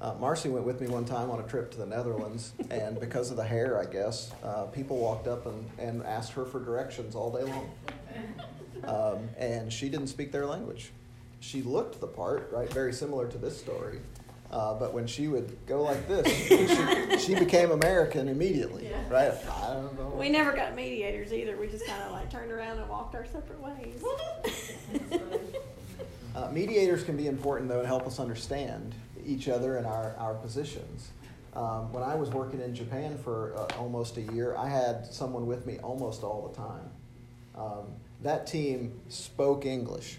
Uh, 0.00 0.14
Marcy 0.20 0.48
went 0.50 0.66
with 0.66 0.80
me 0.80 0.88
one 0.88 1.04
time 1.04 1.30
on 1.30 1.40
a 1.40 1.42
trip 1.44 1.70
to 1.70 1.78
the 1.78 1.86
Netherlands, 1.86 2.52
and 2.70 3.00
because 3.00 3.30
of 3.30 3.36
the 3.36 3.44
hair, 3.44 3.80
I 3.80 3.90
guess, 3.90 4.32
uh, 4.44 4.64
people 4.64 4.98
walked 4.98 5.26
up 5.26 5.46
and, 5.46 5.70
and 5.78 6.02
asked 6.04 6.32
her 6.32 6.44
for 6.44 6.60
directions 6.62 7.14
all 7.14 7.30
day 7.30 7.44
long. 7.44 7.70
Um, 8.84 9.28
and 9.38 9.72
she 9.72 9.88
didn't 9.88 10.08
speak 10.08 10.32
their 10.32 10.46
language. 10.46 10.92
She 11.40 11.62
looked 11.62 12.00
the 12.00 12.06
part, 12.06 12.50
right? 12.52 12.70
Very 12.72 12.92
similar 12.92 13.26
to 13.28 13.38
this 13.38 13.58
story. 13.58 14.00
Uh, 14.50 14.74
but 14.74 14.94
when 14.94 15.06
she 15.06 15.26
would 15.26 15.56
go 15.66 15.82
like 15.82 16.06
this, 16.06 16.26
she, 16.28 17.18
she 17.18 17.34
became 17.34 17.72
American 17.72 18.28
immediately, 18.28 18.88
yeah. 18.88 19.02
right? 19.10 19.32
I 19.50 19.74
don't 19.74 19.98
know. 19.98 20.14
We 20.16 20.28
never 20.28 20.52
got 20.52 20.76
mediators 20.76 21.32
either. 21.32 21.56
We 21.56 21.66
just 21.66 21.84
kind 21.84 22.00
of 22.04 22.12
like 22.12 22.30
turned 22.30 22.52
around 22.52 22.78
and 22.78 22.88
walked 22.88 23.16
our 23.16 23.26
separate 23.26 23.60
ways. 23.60 24.04
uh, 26.36 26.48
mediators 26.52 27.02
can 27.02 27.16
be 27.16 27.26
important, 27.26 27.68
though, 27.68 27.80
and 27.80 27.88
help 27.88 28.06
us 28.06 28.20
understand 28.20 28.94
each 29.26 29.48
other 29.48 29.76
and 29.76 29.86
our, 29.86 30.14
our 30.18 30.34
positions. 30.34 31.10
Um, 31.54 31.92
when 31.92 32.02
I 32.02 32.14
was 32.14 32.30
working 32.30 32.60
in 32.60 32.74
Japan 32.74 33.16
for 33.16 33.54
uh, 33.56 33.78
almost 33.78 34.18
a 34.18 34.20
year, 34.20 34.54
I 34.56 34.68
had 34.68 35.06
someone 35.06 35.46
with 35.46 35.66
me 35.66 35.78
almost 35.78 36.22
all 36.22 36.48
the 36.48 36.56
time. 36.56 36.90
Um, 37.54 37.86
that 38.22 38.46
team 38.46 39.00
spoke 39.08 39.64
English, 39.64 40.18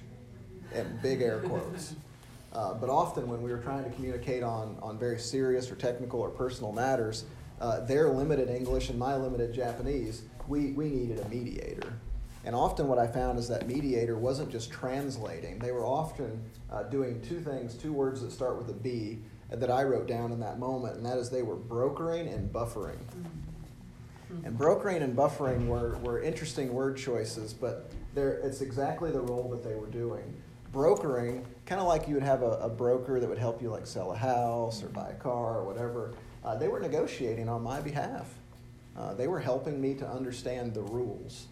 in 0.74 1.00
big 1.01 1.21
air 1.21 1.39
quotes. 1.39 1.95
Uh, 2.54 2.74
but 2.74 2.89
often, 2.89 3.27
when 3.27 3.44
we 3.44 3.51
were 3.51 3.59
trying 3.59 3.83
to 3.83 3.89
communicate 3.92 4.42
on, 4.42 4.77
on 4.81 4.98
very 4.98 5.19
serious 5.19 5.69
or 5.69 5.75
technical 5.75 6.21
or 6.21 6.30
personal 6.30 6.71
matters, 6.71 7.25
uh, 7.60 7.81
their 7.81 8.10
limited 8.10 8.50
English 8.50 8.89
and 8.89 8.98
my 8.98 9.15
limited 9.15 9.53
Japanese, 9.53 10.24
we, 10.48 10.71
we 10.71 10.89
needed 10.89 11.19
a 11.19 11.30
mediator. 11.30 11.94
And 12.48 12.56
often, 12.56 12.88
what 12.88 12.98
I 12.98 13.08
found 13.08 13.38
is 13.38 13.50
that 13.50 13.68
mediator 13.68 14.18
wasn't 14.18 14.50
just 14.50 14.72
translating, 14.72 15.60
they 15.60 15.74
were 15.74 15.86
often 15.86 16.42
uh, 16.72 16.84
doing 16.84 17.20
two 17.20 17.42
things, 17.42 17.74
two 17.74 17.92
words 17.92 18.22
that 18.22 18.32
start 18.32 18.58
with 18.58 18.70
a 18.70 18.74
B 18.74 19.20
that 19.50 19.70
I 19.70 19.84
wrote 19.84 20.08
down 20.08 20.32
in 20.32 20.40
that 20.40 20.58
moment, 20.58 20.96
and 20.96 21.06
that 21.06 21.18
is 21.18 21.30
they 21.30 21.42
were 21.42 21.58
brokering 21.58 22.30
and 22.30 22.50
buffering. 22.50 23.00
And 24.46 24.58
brokering 24.58 25.01
and 25.01 25.13
buffering 25.13 25.68
were, 25.68 25.98
were 25.98 26.22
interesting 26.22 26.72
word 26.72 26.96
choices, 26.96 27.54
but 27.54 27.92
it's 28.16 28.62
exactly 28.62 29.12
the 29.12 29.20
role 29.20 29.50
that 29.50 29.62
they 29.62 29.75
were 29.75 29.88
doing 29.88 30.34
brokering, 30.72 31.46
kind 31.66 31.82
of 31.82 31.88
like 31.88 32.08
you 32.08 32.13
would 32.13 32.24
have 32.24 32.44
a, 32.44 32.51
a, 32.60 32.70
broker 32.70 33.20
that 33.22 33.27
would 33.27 33.38
help 33.38 33.62
you 33.62 33.70
like 33.70 33.88
sell 33.88 34.12
a 34.12 34.18
house 34.18 34.84
or 34.84 34.89
buy 34.89 35.10
a 35.10 35.13
car 35.16 35.60
or 35.60 35.63
whatever, 35.63 36.13
uh, 36.44 36.56
they 36.56 36.68
were 36.68 36.80
negotiating 36.80 37.48
on 37.48 37.63
my 37.63 37.80
behalf. 37.80 38.27
Uh, 38.96 39.13
they 39.13 39.27
were 39.27 39.39
helping 39.39 39.80
me 39.80 39.94
to 39.94 40.06
understand 40.06 40.74
the 40.74 40.82
rules. 40.82 41.48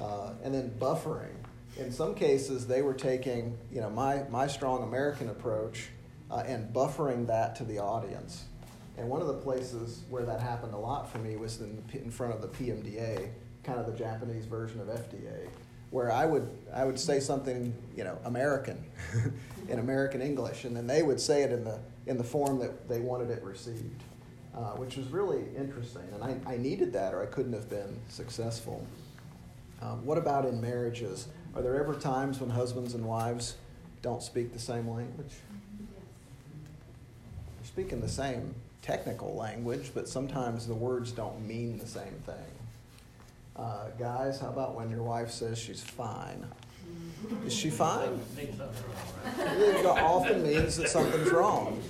Uh, 0.00 0.32
and 0.44 0.54
then 0.54 0.74
buffering. 0.78 1.34
In 1.78 1.92
some 1.92 2.14
cases, 2.14 2.66
they 2.66 2.82
were 2.82 2.94
taking, 2.94 3.56
you 3.72 3.80
know, 3.80 3.90
my, 3.90 4.22
my 4.30 4.46
strong 4.46 4.82
American 4.82 5.28
approach 5.28 5.88
uh, 6.30 6.42
and 6.46 6.72
buffering 6.72 7.26
that 7.26 7.56
to 7.56 7.64
the 7.64 7.78
audience. 7.78 8.44
And 8.98 9.08
one 9.08 9.20
of 9.20 9.26
the 9.26 9.34
places 9.34 10.02
where 10.08 10.24
that 10.24 10.40
happened 10.40 10.72
a 10.72 10.78
lot 10.78 11.10
for 11.10 11.18
me 11.18 11.36
was 11.36 11.60
in, 11.60 11.82
in 11.92 12.10
front 12.10 12.32
of 12.32 12.40
the 12.40 12.48
PMDA, 12.48 13.28
kind 13.62 13.78
of 13.78 13.86
the 13.86 13.92
Japanese 13.92 14.46
version 14.46 14.80
of 14.80 14.88
FDA 14.88 15.48
where 15.90 16.10
I 16.10 16.26
would 16.26 16.48
I 16.74 16.84
would 16.84 16.98
say 16.98 17.20
something 17.20 17.74
you 17.96 18.04
know 18.04 18.18
American 18.24 18.84
in 19.68 19.78
American 19.78 20.20
English, 20.20 20.64
and 20.64 20.76
then 20.76 20.86
they 20.86 21.02
would 21.02 21.20
say 21.20 21.42
it 21.42 21.52
in 21.52 21.64
the 21.64 21.78
in 22.06 22.18
the 22.18 22.24
form 22.24 22.58
that 22.60 22.88
they 22.88 23.00
wanted 23.00 23.30
it 23.30 23.42
received, 23.42 24.02
uh, 24.54 24.72
which 24.72 24.96
was 24.96 25.08
really 25.08 25.44
interesting. 25.56 26.02
And 26.14 26.22
I, 26.22 26.54
I 26.54 26.56
needed 26.56 26.92
that, 26.92 27.14
or 27.14 27.22
I 27.22 27.26
couldn't 27.26 27.52
have 27.52 27.68
been 27.68 27.98
successful. 28.08 28.86
Um, 29.82 30.04
what 30.04 30.18
about 30.18 30.46
in 30.46 30.60
marriages? 30.60 31.28
Are 31.54 31.62
there 31.62 31.80
ever 31.80 31.94
times 31.94 32.40
when 32.40 32.50
husbands 32.50 32.94
and 32.94 33.04
wives 33.04 33.56
don't 34.02 34.22
speak 34.22 34.52
the 34.52 34.58
same 34.58 34.88
language? 34.88 35.32
They're 37.56 37.66
speaking 37.66 38.00
the 38.00 38.08
same 38.08 38.54
technical 38.82 39.34
language, 39.34 39.90
but 39.94 40.08
sometimes 40.08 40.66
the 40.66 40.74
words 40.74 41.12
don't 41.12 41.46
mean 41.46 41.78
the 41.78 41.86
same 41.86 42.22
thing. 42.24 42.34
Uh, 43.56 43.88
guys, 43.98 44.38
how 44.40 44.48
about 44.48 44.74
when 44.74 44.90
your 44.90 45.02
wife 45.02 45.30
says 45.30 45.58
she's 45.58 45.82
fine? 45.82 46.46
Is 47.44 47.54
she 47.54 47.70
fine? 47.70 48.20
It 49.38 49.86
often 49.86 50.42
means 50.42 50.76
that 50.76 50.88
something's 50.88 51.30
wrong. 51.32 51.82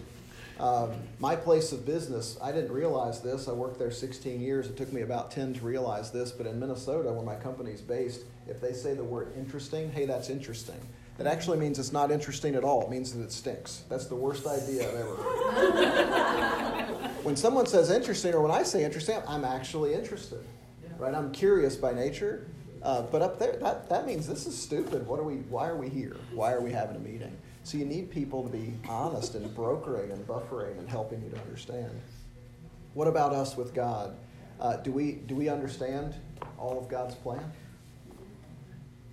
Um, 0.58 0.92
my 1.18 1.36
place 1.36 1.72
of 1.72 1.84
business, 1.84 2.38
I 2.42 2.50
didn't 2.50 2.72
realize 2.72 3.20
this. 3.20 3.46
I 3.46 3.52
worked 3.52 3.78
there 3.78 3.90
16 3.90 4.40
years. 4.40 4.66
It 4.68 4.76
took 4.76 4.92
me 4.92 5.02
about 5.02 5.30
10 5.30 5.54
to 5.54 5.60
realize 5.60 6.10
this. 6.10 6.30
But 6.30 6.46
in 6.46 6.58
Minnesota, 6.58 7.12
where 7.12 7.24
my 7.24 7.34
company's 7.34 7.82
based, 7.82 8.22
if 8.48 8.60
they 8.60 8.72
say 8.72 8.94
the 8.94 9.04
word 9.04 9.32
interesting, 9.36 9.90
hey, 9.92 10.06
that's 10.06 10.30
interesting. 10.30 10.80
It 11.18 11.26
actually 11.26 11.58
means 11.58 11.78
it's 11.78 11.92
not 11.92 12.10
interesting 12.10 12.54
at 12.54 12.64
all. 12.64 12.82
It 12.82 12.90
means 12.90 13.12
that 13.12 13.22
it 13.22 13.32
stinks. 13.32 13.84
That's 13.88 14.06
the 14.06 14.16
worst 14.16 14.46
idea 14.46 14.88
I've 14.88 14.94
ever 14.94 15.16
heard. 15.16 16.86
when 17.22 17.36
someone 17.36 17.66
says 17.66 17.90
interesting, 17.90 18.34
or 18.34 18.42
when 18.42 18.50
I 18.50 18.62
say 18.62 18.84
interesting, 18.84 19.20
I'm 19.26 19.44
actually 19.44 19.94
interested. 19.94 20.40
Right? 20.98 21.14
I'm 21.14 21.32
curious 21.32 21.76
by 21.76 21.92
nature. 21.92 22.46
Uh, 22.82 23.02
but 23.02 23.20
up 23.20 23.38
there, 23.38 23.56
that, 23.56 23.88
that 23.88 24.06
means 24.06 24.26
this 24.26 24.46
is 24.46 24.56
stupid. 24.56 25.06
What 25.06 25.18
are 25.18 25.24
we? 25.24 25.36
Why 25.36 25.68
are 25.68 25.76
we 25.76 25.88
here? 25.88 26.16
Why 26.32 26.52
are 26.52 26.60
we 26.60 26.72
having 26.72 26.96
a 26.96 27.00
meeting? 27.00 27.36
So 27.66 27.78
you 27.78 27.84
need 27.84 28.12
people 28.12 28.44
to 28.44 28.48
be 28.48 28.74
honest 28.88 29.34
and 29.34 29.52
brokering 29.52 30.12
and 30.12 30.24
buffering 30.24 30.78
and 30.78 30.88
helping 30.88 31.20
you 31.20 31.30
to 31.30 31.40
understand. 31.40 31.90
What 32.94 33.08
about 33.08 33.32
us 33.32 33.56
with 33.56 33.74
God? 33.74 34.16
Uh, 34.60 34.76
do 34.76 34.92
we 34.92 35.14
do 35.14 35.34
we 35.34 35.48
understand 35.48 36.14
all 36.58 36.78
of 36.78 36.88
God's 36.88 37.16
plan? 37.16 37.42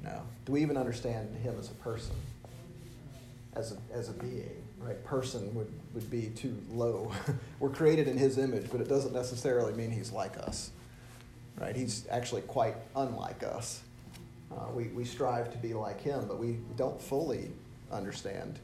No. 0.04 0.22
Do 0.46 0.52
we 0.52 0.62
even 0.62 0.78
understand 0.78 1.36
Him 1.38 1.56
as 1.58 1.72
a 1.72 1.74
person, 1.74 2.16
as 3.56 3.72
a, 3.72 3.78
as 3.92 4.10
a 4.10 4.14
being? 4.14 4.64
Right? 4.78 5.04
Person 5.04 5.52
would, 5.56 5.74
would 5.96 6.12
be 6.12 6.28
too 6.36 6.56
low. 6.70 7.12
We're 7.60 7.70
created 7.70 8.08
in 8.08 8.20
His 8.20 8.38
image, 8.38 8.68
but 8.72 8.82
it 8.82 8.88
doesn't 8.88 9.14
necessarily 9.14 9.74
mean 9.74 9.90
He's 9.90 10.12
like 10.12 10.38
us. 10.38 10.70
Right? 11.60 11.76
He's 11.76 12.06
actually 12.12 12.44
quite 12.44 12.76
unlike 12.96 13.42
us. 13.42 13.82
Uh, 14.52 14.70
we, 14.72 14.90
we 14.90 15.06
strive 15.06 15.52
to 15.54 15.58
be 15.58 15.74
like 15.74 16.02
Him, 16.02 16.28
but 16.28 16.38
we 16.38 16.60
don't 16.78 17.02
fully 17.02 17.50
understand 17.94 18.60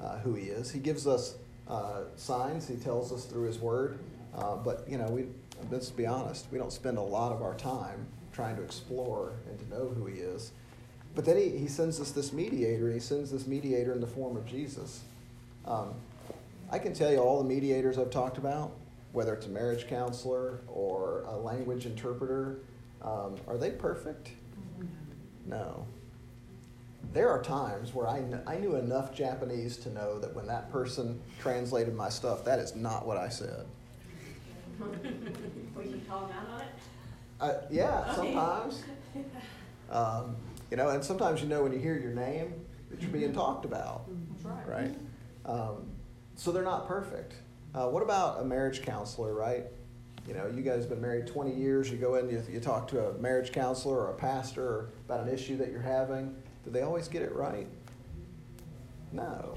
uh, 0.00 0.18
who 0.18 0.34
He 0.34 0.44
is. 0.44 0.70
He 0.70 0.78
gives 0.78 1.06
us 1.06 1.36
uh, 1.68 2.02
signs. 2.16 2.68
He 2.68 2.76
tells 2.76 3.12
us 3.12 3.24
through 3.24 3.46
His 3.46 3.58
Word. 3.58 3.98
Uh, 4.34 4.56
but 4.56 4.84
you 4.88 4.98
know, 4.98 5.08
we 5.08 5.26
let's 5.70 5.90
be 5.90 6.06
honest. 6.06 6.46
We 6.50 6.58
don't 6.58 6.72
spend 6.72 6.98
a 6.98 7.02
lot 7.02 7.32
of 7.32 7.42
our 7.42 7.54
time 7.54 8.06
trying 8.32 8.56
to 8.56 8.62
explore 8.62 9.32
and 9.48 9.58
to 9.58 9.68
know 9.68 9.88
who 9.88 10.06
He 10.06 10.20
is. 10.20 10.52
But 11.14 11.24
then 11.24 11.36
he, 11.36 11.50
he 11.50 11.66
sends 11.66 12.00
us 12.00 12.12
this 12.12 12.32
mediator, 12.32 12.92
he 12.92 13.00
sends 13.00 13.32
this 13.32 13.44
mediator 13.44 13.92
in 13.92 14.00
the 14.00 14.06
form 14.06 14.36
of 14.36 14.46
Jesus. 14.46 15.02
Um, 15.64 15.94
I 16.70 16.78
can 16.78 16.92
tell 16.92 17.10
you 17.10 17.18
all 17.18 17.42
the 17.42 17.48
mediators 17.48 17.98
I've 17.98 18.10
talked 18.10 18.38
about, 18.38 18.70
whether 19.10 19.34
it's 19.34 19.46
a 19.46 19.48
marriage 19.48 19.88
counselor 19.88 20.60
or 20.68 21.22
a 21.26 21.36
language 21.36 21.86
interpreter, 21.86 22.58
um, 23.02 23.36
are 23.48 23.56
they 23.56 23.70
perfect? 23.70 24.30
No. 25.46 25.86
There 27.12 27.30
are 27.30 27.42
times 27.42 27.94
where 27.94 28.06
I, 28.06 28.20
kn- 28.20 28.42
I 28.46 28.56
knew 28.56 28.76
enough 28.76 29.14
Japanese 29.14 29.76
to 29.78 29.90
know 29.90 30.18
that 30.18 30.34
when 30.34 30.46
that 30.46 30.70
person 30.70 31.20
translated 31.40 31.94
my 31.94 32.08
stuff, 32.08 32.44
that 32.44 32.58
is 32.58 32.76
not 32.76 33.06
what 33.06 33.16
I 33.16 33.28
said. 33.28 33.66
We 34.78 35.84
can 35.84 36.00
call 36.08 36.26
them 36.26 36.36
out 36.36 36.54
on 36.54 36.60
it? 36.60 36.66
Uh, 37.40 37.54
yeah, 37.70 38.14
sometimes. 38.14 38.84
Um, 39.90 40.36
you 40.70 40.76
know, 40.76 40.90
and 40.90 41.02
sometimes 41.02 41.40
you 41.40 41.48
know 41.48 41.62
when 41.62 41.72
you 41.72 41.78
hear 41.78 41.98
your 41.98 42.12
name 42.12 42.52
that 42.90 43.00
you're 43.00 43.10
being 43.10 43.32
talked 43.32 43.64
about, 43.64 44.04
That's 44.42 44.68
right? 44.68 44.94
Um, 45.46 45.86
so 46.36 46.52
they're 46.52 46.62
not 46.62 46.86
perfect. 46.86 47.34
Uh, 47.74 47.86
what 47.88 48.02
about 48.02 48.40
a 48.40 48.44
marriage 48.44 48.82
counselor, 48.82 49.34
right? 49.34 49.64
You 50.26 50.34
know, 50.34 50.46
you 50.54 50.62
guys 50.62 50.80
have 50.80 50.90
been 50.90 51.00
married 51.00 51.26
20 51.26 51.54
years. 51.54 51.90
You 51.90 51.96
go 51.96 52.16
in, 52.16 52.28
you, 52.28 52.42
you 52.50 52.60
talk 52.60 52.86
to 52.88 53.06
a 53.06 53.14
marriage 53.14 53.50
counselor 53.50 53.96
or 53.96 54.10
a 54.10 54.14
pastor 54.14 54.90
about 55.06 55.26
an 55.26 55.32
issue 55.32 55.56
that 55.56 55.70
you're 55.70 55.80
having. 55.80 56.34
Do 56.68 56.72
they 56.74 56.82
always 56.82 57.08
get 57.08 57.22
it 57.22 57.34
right? 57.34 57.66
No. 59.10 59.56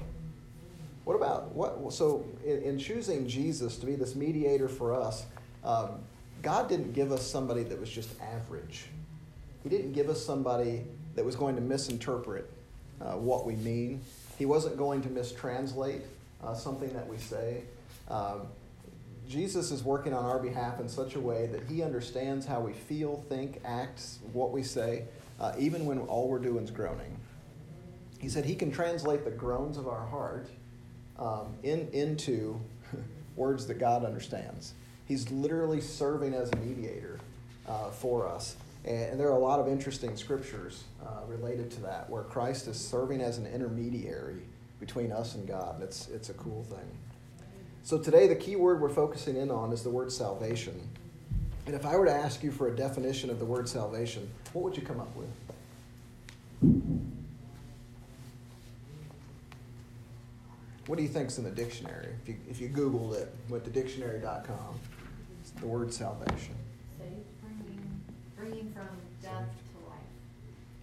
What 1.04 1.14
about 1.14 1.52
what? 1.52 1.92
So, 1.92 2.24
in, 2.42 2.62
in 2.62 2.78
choosing 2.78 3.28
Jesus 3.28 3.76
to 3.76 3.86
be 3.86 3.96
this 3.96 4.14
mediator 4.14 4.66
for 4.66 4.94
us, 4.94 5.26
um, 5.62 5.98
God 6.40 6.70
didn't 6.70 6.94
give 6.94 7.12
us 7.12 7.30
somebody 7.30 7.64
that 7.64 7.78
was 7.78 7.90
just 7.90 8.08
average. 8.22 8.86
He 9.62 9.68
didn't 9.68 9.92
give 9.92 10.08
us 10.08 10.24
somebody 10.24 10.84
that 11.14 11.22
was 11.22 11.36
going 11.36 11.54
to 11.56 11.60
misinterpret 11.60 12.50
uh, 13.02 13.12
what 13.12 13.44
we 13.44 13.56
mean. 13.56 14.00
He 14.38 14.46
wasn't 14.46 14.78
going 14.78 15.02
to 15.02 15.10
mistranslate 15.10 16.00
uh, 16.42 16.54
something 16.54 16.90
that 16.94 17.06
we 17.06 17.18
say. 17.18 17.64
Um, 18.08 18.46
Jesus 19.28 19.70
is 19.70 19.84
working 19.84 20.14
on 20.14 20.24
our 20.24 20.38
behalf 20.38 20.80
in 20.80 20.88
such 20.88 21.14
a 21.14 21.20
way 21.20 21.46
that 21.48 21.64
he 21.68 21.82
understands 21.82 22.46
how 22.46 22.60
we 22.60 22.72
feel, 22.72 23.22
think, 23.28 23.60
act, 23.66 24.02
what 24.32 24.50
we 24.50 24.62
say, 24.62 25.04
uh, 25.42 25.52
even 25.58 25.84
when 25.84 25.98
all 25.98 26.28
we're 26.28 26.38
doing 26.38 26.64
is 26.64 26.70
groaning. 26.70 27.18
He 28.20 28.28
said 28.28 28.44
he 28.44 28.54
can 28.54 28.70
translate 28.70 29.24
the 29.24 29.30
groans 29.30 29.76
of 29.76 29.88
our 29.88 30.06
heart 30.06 30.48
um, 31.18 31.56
in, 31.64 31.88
into 31.92 32.60
words 33.36 33.66
that 33.66 33.78
God 33.78 34.04
understands. 34.04 34.74
He's 35.06 35.30
literally 35.30 35.80
serving 35.80 36.32
as 36.32 36.50
a 36.52 36.56
mediator 36.56 37.18
uh, 37.66 37.90
for 37.90 38.28
us. 38.28 38.54
And, 38.84 39.10
and, 39.10 39.20
there 39.20 39.28
are 39.28 39.36
a 39.36 39.38
lot 39.38 39.58
of 39.58 39.66
interesting 39.66 40.16
scriptures 40.16 40.84
uh, 41.04 41.26
related 41.26 41.70
to 41.72 41.80
that 41.82 42.08
where 42.08 42.22
Christ 42.22 42.68
is 42.68 42.78
serving 42.78 43.20
as 43.20 43.38
an 43.38 43.46
intermediary 43.46 44.42
between 44.78 45.10
us 45.10 45.34
and 45.34 45.46
God. 45.46 45.82
It's, 45.82 46.08
it's 46.08 46.30
a 46.30 46.34
cool 46.34 46.64
thing. 46.64 46.98
So 47.82 47.98
today, 47.98 48.28
the 48.28 48.36
key 48.36 48.54
word 48.54 48.80
we're 48.80 48.88
focusing 48.88 49.36
in 49.36 49.50
on 49.50 49.72
is 49.72 49.82
the 49.82 49.90
word 49.90 50.12
salvation. 50.12 50.88
And 51.66 51.74
if 51.76 51.86
I 51.86 51.96
were 51.96 52.06
to 52.06 52.12
ask 52.12 52.42
you 52.42 52.50
for 52.50 52.68
a 52.68 52.76
definition 52.76 53.30
of 53.30 53.38
the 53.38 53.44
word 53.44 53.68
salvation, 53.68 54.28
what 54.52 54.64
would 54.64 54.76
you 54.76 54.82
come 54.82 55.00
up 55.00 55.14
with? 55.14 55.28
What 60.86 60.96
do 60.96 61.02
you 61.02 61.08
think's 61.08 61.38
in 61.38 61.44
the 61.44 61.50
dictionary? 61.50 62.08
If 62.22 62.28
you, 62.28 62.36
if 62.50 62.60
you 62.60 62.68
Googled 62.68 63.14
it, 63.14 63.32
went 63.48 63.64
to 63.64 63.70
dictionary.com, 63.70 64.80
it's 65.40 65.50
the 65.52 65.66
word 65.66 65.94
salvation. 65.94 66.56
Saved, 66.98 67.12
bringing, 67.40 68.00
bringing 68.36 68.72
from 68.72 68.88
death 69.22 69.48
to 69.72 69.88
life. 69.88 69.98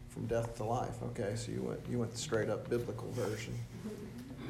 From 0.07 0.25
death 0.27 0.55
to 0.57 0.63
life. 0.63 1.03
Okay, 1.03 1.33
so 1.35 1.51
you 1.51 1.61
went 1.61 1.81
you 1.89 1.99
went 1.99 2.11
the 2.11 2.17
straight 2.17 2.49
up 2.49 2.69
biblical 2.69 3.11
version. 3.11 3.53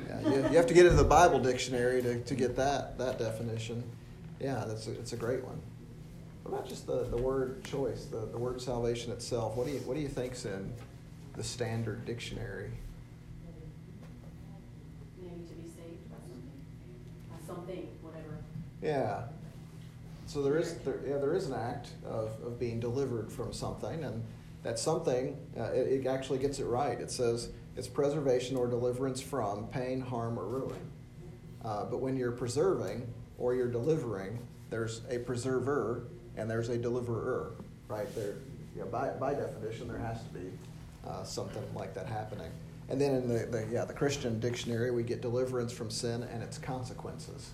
Yeah, 0.08 0.30
you, 0.30 0.36
you 0.36 0.58
have 0.58 0.68
to 0.68 0.74
get 0.74 0.86
into 0.86 0.98
the 0.98 1.04
Bible 1.04 1.40
dictionary 1.40 2.02
to, 2.04 2.20
to 2.20 2.36
get 2.36 2.56
that 2.56 3.00
that 3.00 3.18
definition. 3.18 3.84
Yeah, 4.40 4.64
that's 4.68 4.88
a, 4.88 4.92
it's 4.92 5.14
a 5.14 5.18
great 5.18 5.44
one. 5.44 5.60
What 6.50 6.62
about 6.62 6.70
just 6.70 6.88
the, 6.88 7.04
the 7.04 7.18
word 7.18 7.64
choice, 7.64 8.06
the, 8.06 8.26
the 8.26 8.38
word 8.40 8.60
salvation 8.60 9.12
itself? 9.12 9.56
What 9.56 9.68
do 9.68 9.74
you 9.74 9.80
what 9.82 9.94
do 9.94 10.00
you 10.00 10.08
think's 10.08 10.46
in 10.46 10.74
the 11.36 11.44
standard 11.44 12.06
dictionary? 12.06 12.72
Maybe 15.22 15.46
to 15.48 15.54
be 15.54 15.70
saved 15.70 16.10
by 16.10 16.18
something, 16.18 16.52
by 17.30 17.46
something, 17.46 17.88
whatever. 18.02 18.40
Yeah. 18.82 19.26
So 20.26 20.42
there 20.42 20.58
is 20.58 20.74
there, 20.80 21.02
yeah 21.08 21.18
there 21.18 21.36
is 21.36 21.46
an 21.46 21.54
act 21.54 21.90
of, 22.04 22.32
of 22.44 22.60
being 22.60 22.80
delivered 22.80 23.32
from 23.32 23.54
something, 23.54 24.04
and 24.04 24.24
that 24.64 24.80
something 24.80 25.38
uh, 25.56 25.66
it, 25.66 26.02
it 26.04 26.08
actually 26.08 26.40
gets 26.40 26.58
it 26.58 26.66
right. 26.66 27.00
It 27.00 27.12
says 27.12 27.50
it's 27.78 27.88
preservation 27.88 28.58
or 28.58 28.66
deliverance 28.66 29.22
from 29.22 29.68
pain, 29.68 30.02
harm, 30.02 30.40
or 30.40 30.48
ruin. 30.48 30.82
Uh, 31.64 31.86
but 31.86 32.00
when 32.00 32.18
you're 32.18 32.32
preserving 32.32 33.08
or 33.38 33.54
you're 33.54 33.72
delivering, 33.72 34.40
there's 34.72 35.02
a 35.12 35.20
preserver 35.20 36.08
and 36.40 36.50
there's 36.50 36.70
a 36.70 36.78
deliverer, 36.78 37.52
right? 37.88 38.14
There, 38.16 38.36
you 38.76 38.82
know, 38.82 38.88
by, 38.88 39.10
by 39.10 39.34
definition, 39.34 39.88
there 39.88 40.00
has 40.00 40.24
to 40.24 40.30
be 40.30 40.52
uh, 41.08 41.24
something 41.24 41.64
like 41.76 41.94
that 41.94 42.08
happening. 42.08 42.52
And 42.90 43.00
then 43.00 43.14
in 43.14 43.28
the, 43.28 43.46
the, 43.46 43.68
yeah 43.72 43.86
the 43.86 43.94
Christian 43.94 44.40
dictionary, 44.40 44.92
we 44.92 45.04
get 45.04 45.22
deliverance 45.22 45.72
from 45.72 45.92
sin 45.92 46.24
and 46.24 46.42
its 46.42 46.58
consequences. 46.58 47.52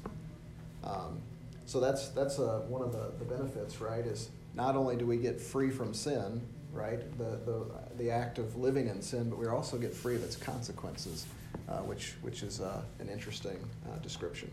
Um, 0.83 1.19
so 1.65 1.79
that's 1.79 2.09
that's 2.09 2.39
uh, 2.39 2.61
one 2.67 2.83
of 2.83 2.91
the, 2.91 3.11
the 3.17 3.25
benefits, 3.25 3.81
right? 3.81 4.05
Is 4.05 4.29
not 4.53 4.75
only 4.75 4.95
do 4.95 5.05
we 5.05 5.17
get 5.17 5.41
free 5.41 5.71
from 5.71 5.93
sin, 5.93 6.41
right? 6.71 6.99
The, 7.17 7.39
the, 7.45 7.65
the 7.97 8.11
act 8.11 8.37
of 8.37 8.55
living 8.55 8.87
in 8.87 9.01
sin, 9.01 9.29
but 9.29 9.39
we 9.39 9.47
also 9.47 9.77
get 9.77 9.93
free 9.93 10.15
of 10.15 10.23
its 10.23 10.35
consequences, 10.35 11.25
uh, 11.67 11.79
which, 11.79 12.13
which 12.21 12.43
is 12.43 12.61
uh, 12.61 12.81
an 12.99 13.09
interesting 13.09 13.57
uh, 13.89 13.97
description. 13.99 14.51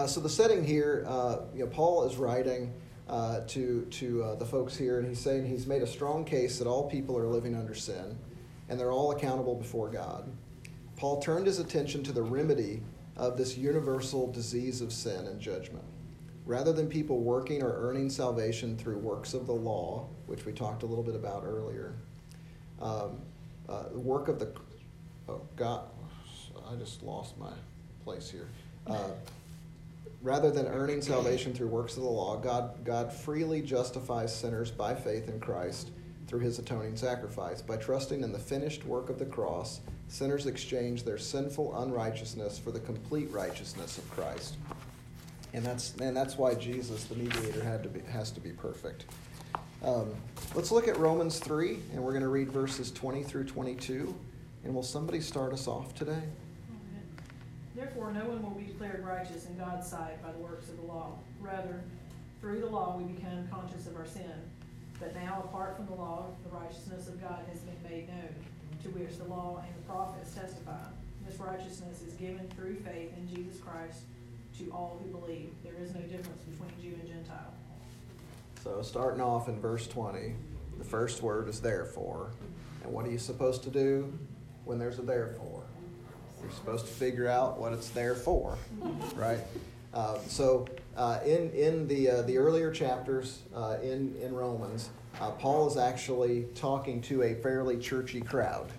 Uh, 0.00 0.06
so 0.06 0.18
the 0.18 0.30
setting 0.30 0.64
here, 0.64 1.04
uh, 1.06 1.40
you 1.52 1.60
know, 1.60 1.66
Paul 1.66 2.08
is 2.08 2.16
writing 2.16 2.72
uh, 3.06 3.40
to, 3.48 3.86
to 3.90 4.34
the 4.38 4.46
folks 4.46 4.74
here, 4.74 4.98
and 4.98 5.06
he's 5.06 5.20
saying 5.20 5.44
he's 5.44 5.66
made 5.66 5.82
a 5.82 5.86
strong 5.86 6.24
case 6.24 6.58
that 6.58 6.66
all 6.66 6.88
people 6.88 7.18
are 7.18 7.26
living 7.26 7.54
under 7.54 7.74
sin, 7.74 8.16
and 8.70 8.80
they're 8.80 8.92
all 8.92 9.10
accountable 9.10 9.54
before 9.54 9.90
God. 9.90 10.32
Paul 10.96 11.20
turned 11.20 11.46
his 11.46 11.58
attention 11.58 12.02
to 12.04 12.12
the 12.12 12.22
remedy 12.22 12.82
of 13.14 13.36
this 13.36 13.58
universal 13.58 14.32
disease 14.32 14.80
of 14.80 14.90
sin 14.90 15.26
and 15.26 15.38
judgment. 15.38 15.84
Rather 16.46 16.72
than 16.72 16.88
people 16.88 17.20
working 17.20 17.62
or 17.62 17.86
earning 17.86 18.08
salvation 18.08 18.78
through 18.78 18.96
works 18.96 19.34
of 19.34 19.46
the 19.46 19.52
law, 19.52 20.08
which 20.24 20.46
we 20.46 20.52
talked 20.54 20.82
a 20.82 20.86
little 20.86 21.04
bit 21.04 21.14
about 21.14 21.44
earlier, 21.44 21.92
um, 22.80 23.20
uh, 23.68 23.90
the 23.90 24.00
work 24.00 24.28
of 24.28 24.38
the 24.38 24.50
oh 25.28 25.42
God, 25.56 25.82
I 26.66 26.74
just 26.76 27.02
lost 27.02 27.36
my 27.36 27.52
place 28.02 28.30
here. 28.30 28.48
Uh, 28.86 29.10
rather 30.22 30.50
than 30.50 30.66
earning 30.66 31.02
salvation 31.02 31.52
through 31.52 31.68
works 31.68 31.96
of 31.96 32.02
the 32.02 32.08
law, 32.08 32.36
God 32.36 32.84
God 32.84 33.12
freely 33.12 33.62
justifies 33.62 34.34
sinners 34.34 34.70
by 34.70 34.94
faith 34.94 35.28
in 35.28 35.40
Christ 35.40 35.90
through 36.26 36.40
His 36.40 36.58
atoning 36.58 36.96
sacrifice. 36.96 37.62
By 37.62 37.76
trusting 37.76 38.22
in 38.22 38.32
the 38.32 38.38
finished 38.38 38.84
work 38.84 39.10
of 39.10 39.18
the 39.18 39.26
cross, 39.26 39.80
sinners 40.08 40.46
exchange 40.46 41.04
their 41.04 41.18
sinful 41.18 41.82
unrighteousness 41.82 42.58
for 42.58 42.70
the 42.70 42.80
complete 42.80 43.30
righteousness 43.30 43.98
of 43.98 44.10
Christ 44.10 44.56
and 45.52 45.64
that's 45.64 45.94
and 45.96 46.16
that's 46.16 46.36
why 46.36 46.54
Jesus, 46.54 47.04
the 47.04 47.16
mediator, 47.16 47.62
had 47.62 47.82
to 47.82 47.88
be 47.88 48.00
has 48.10 48.30
to 48.32 48.40
be 48.40 48.50
perfect. 48.50 49.06
Um, 49.82 50.10
let's 50.54 50.70
look 50.70 50.88
at 50.88 50.96
Romans 50.98 51.38
three, 51.38 51.78
and 51.92 52.02
we're 52.02 52.12
going 52.12 52.22
to 52.22 52.28
read 52.28 52.50
verses 52.50 52.90
twenty 52.90 53.22
through 53.22 53.44
twenty-two. 53.44 54.14
And 54.62 54.74
will 54.74 54.82
somebody 54.82 55.20
start 55.20 55.52
us 55.52 55.66
off 55.66 55.94
today? 55.94 56.22
Therefore, 57.74 58.12
no 58.12 58.24
one 58.24 58.42
will 58.42 58.50
be 58.50 58.64
declared 58.64 59.04
righteous 59.04 59.46
in 59.46 59.56
God's 59.56 59.86
sight 59.86 60.22
by 60.22 60.32
the 60.32 60.38
works 60.38 60.68
of 60.68 60.76
the 60.76 60.86
law. 60.86 61.18
Rather, 61.40 61.80
through 62.40 62.60
the 62.60 62.66
law 62.66 62.96
we 62.96 63.04
become 63.12 63.46
conscious 63.48 63.86
of 63.86 63.96
our 63.96 64.06
sin. 64.06 64.32
But 64.98 65.14
now, 65.14 65.42
apart 65.44 65.76
from 65.76 65.86
the 65.86 65.94
law, 65.94 66.26
the 66.44 66.50
righteousness 66.50 67.08
of 67.08 67.20
God 67.20 67.44
has 67.50 67.60
been 67.60 67.82
made 67.88 68.08
known, 68.08 68.34
to 68.82 68.88
which 68.90 69.16
the 69.18 69.24
law 69.24 69.62
and 69.64 69.74
the 69.74 69.88
prophets 69.88 70.34
testify. 70.34 70.84
This 71.26 71.38
righteousness 71.38 72.02
is 72.02 72.14
given 72.14 72.48
through 72.56 72.76
faith 72.76 73.12
in 73.16 73.28
Jesus 73.28 73.60
Christ 73.60 74.00
to 74.58 74.70
all 74.72 75.00
who 75.02 75.18
believe. 75.18 75.50
There 75.62 75.74
is 75.80 75.94
no 75.94 76.00
difference 76.00 76.42
between 76.44 76.70
Jew 76.82 76.98
and 77.00 77.08
Gentile. 77.08 77.54
So, 78.62 78.82
starting 78.82 79.22
off 79.22 79.48
in 79.48 79.58
verse 79.60 79.86
20, 79.86 80.34
the 80.76 80.84
first 80.84 81.22
word 81.22 81.48
is 81.48 81.60
therefore. 81.60 82.30
And 82.82 82.92
what 82.92 83.06
are 83.06 83.10
you 83.10 83.18
supposed 83.18 83.62
to 83.62 83.70
do 83.70 84.12
when 84.64 84.78
there's 84.78 84.98
a 84.98 85.02
therefore? 85.02 85.59
You're 86.42 86.52
supposed 86.52 86.86
to 86.86 86.92
figure 86.92 87.28
out 87.28 87.58
what 87.58 87.72
it's 87.72 87.90
there 87.90 88.14
for, 88.14 88.58
right? 89.14 89.40
Uh, 89.92 90.18
so, 90.26 90.66
uh, 90.96 91.18
in 91.24 91.50
in 91.50 91.88
the 91.88 92.10
uh, 92.10 92.22
the 92.22 92.38
earlier 92.38 92.70
chapters 92.70 93.40
uh, 93.54 93.76
in 93.82 94.14
in 94.22 94.34
Romans, 94.34 94.90
uh, 95.20 95.30
Paul 95.32 95.68
is 95.68 95.76
actually 95.76 96.46
talking 96.54 97.00
to 97.02 97.22
a 97.22 97.34
fairly 97.34 97.76
churchy 97.78 98.20
crowd, 98.20 98.70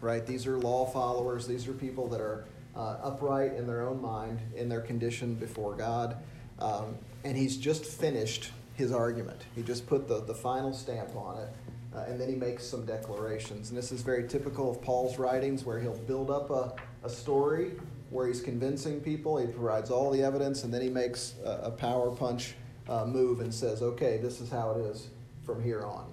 right? 0.00 0.26
These 0.26 0.46
are 0.46 0.58
law 0.58 0.86
followers. 0.86 1.46
These 1.46 1.66
are 1.68 1.72
people 1.72 2.06
that 2.08 2.20
are 2.20 2.44
uh, 2.76 2.98
upright 3.02 3.54
in 3.54 3.66
their 3.66 3.86
own 3.88 4.00
mind, 4.00 4.40
in 4.54 4.68
their 4.68 4.82
condition 4.82 5.34
before 5.34 5.74
God, 5.74 6.16
um, 6.58 6.96
and 7.24 7.36
he's 7.36 7.56
just 7.56 7.84
finished 7.84 8.50
his 8.74 8.92
argument. 8.92 9.40
He 9.54 9.62
just 9.62 9.86
put 9.86 10.06
the 10.06 10.20
the 10.20 10.34
final 10.34 10.72
stamp 10.74 11.16
on 11.16 11.38
it. 11.40 11.48
Uh, 11.94 12.04
and 12.06 12.20
then 12.20 12.28
he 12.28 12.34
makes 12.34 12.64
some 12.64 12.84
declarations. 12.84 13.70
And 13.70 13.78
this 13.78 13.92
is 13.92 14.02
very 14.02 14.28
typical 14.28 14.70
of 14.70 14.82
Paul's 14.82 15.18
writings, 15.18 15.64
where 15.64 15.80
he'll 15.80 15.96
build 15.96 16.30
up 16.30 16.50
a, 16.50 16.74
a 17.04 17.08
story 17.08 17.72
where 18.10 18.26
he's 18.26 18.40
convincing 18.40 19.00
people, 19.00 19.36
he 19.36 19.46
provides 19.46 19.90
all 19.90 20.10
the 20.10 20.22
evidence, 20.22 20.64
and 20.64 20.72
then 20.72 20.82
he 20.82 20.88
makes 20.88 21.34
a, 21.44 21.50
a 21.64 21.70
power 21.70 22.10
punch 22.10 22.54
uh, 22.88 23.04
move 23.04 23.40
and 23.40 23.52
says, 23.52 23.82
okay, 23.82 24.18
this 24.18 24.40
is 24.40 24.50
how 24.50 24.72
it 24.72 24.80
is 24.86 25.08
from 25.44 25.62
here 25.62 25.84
on. 25.84 26.06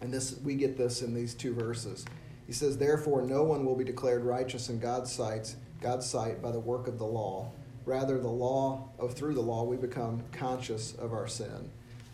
And 0.00 0.12
this 0.12 0.38
we 0.44 0.54
get 0.54 0.76
this 0.76 1.02
in 1.02 1.14
these 1.14 1.34
two 1.34 1.54
verses. 1.54 2.04
He 2.46 2.52
says, 2.52 2.78
Therefore, 2.78 3.22
no 3.22 3.42
one 3.42 3.64
will 3.64 3.74
be 3.74 3.84
declared 3.84 4.24
righteous 4.24 4.68
in 4.68 4.78
God's 4.78 5.10
sight, 5.10 5.56
God's 5.80 6.08
sight 6.08 6.42
by 6.42 6.52
the 6.52 6.60
work 6.60 6.86
of 6.86 6.98
the 6.98 7.06
law. 7.06 7.50
Rather, 7.84 8.18
the 8.18 8.28
law, 8.28 8.88
of 8.98 9.14
through 9.14 9.34
the 9.34 9.42
law, 9.42 9.64
we 9.64 9.76
become 9.76 10.22
conscious 10.32 10.94
of 10.94 11.12
our 11.12 11.26
sin. 11.26 11.70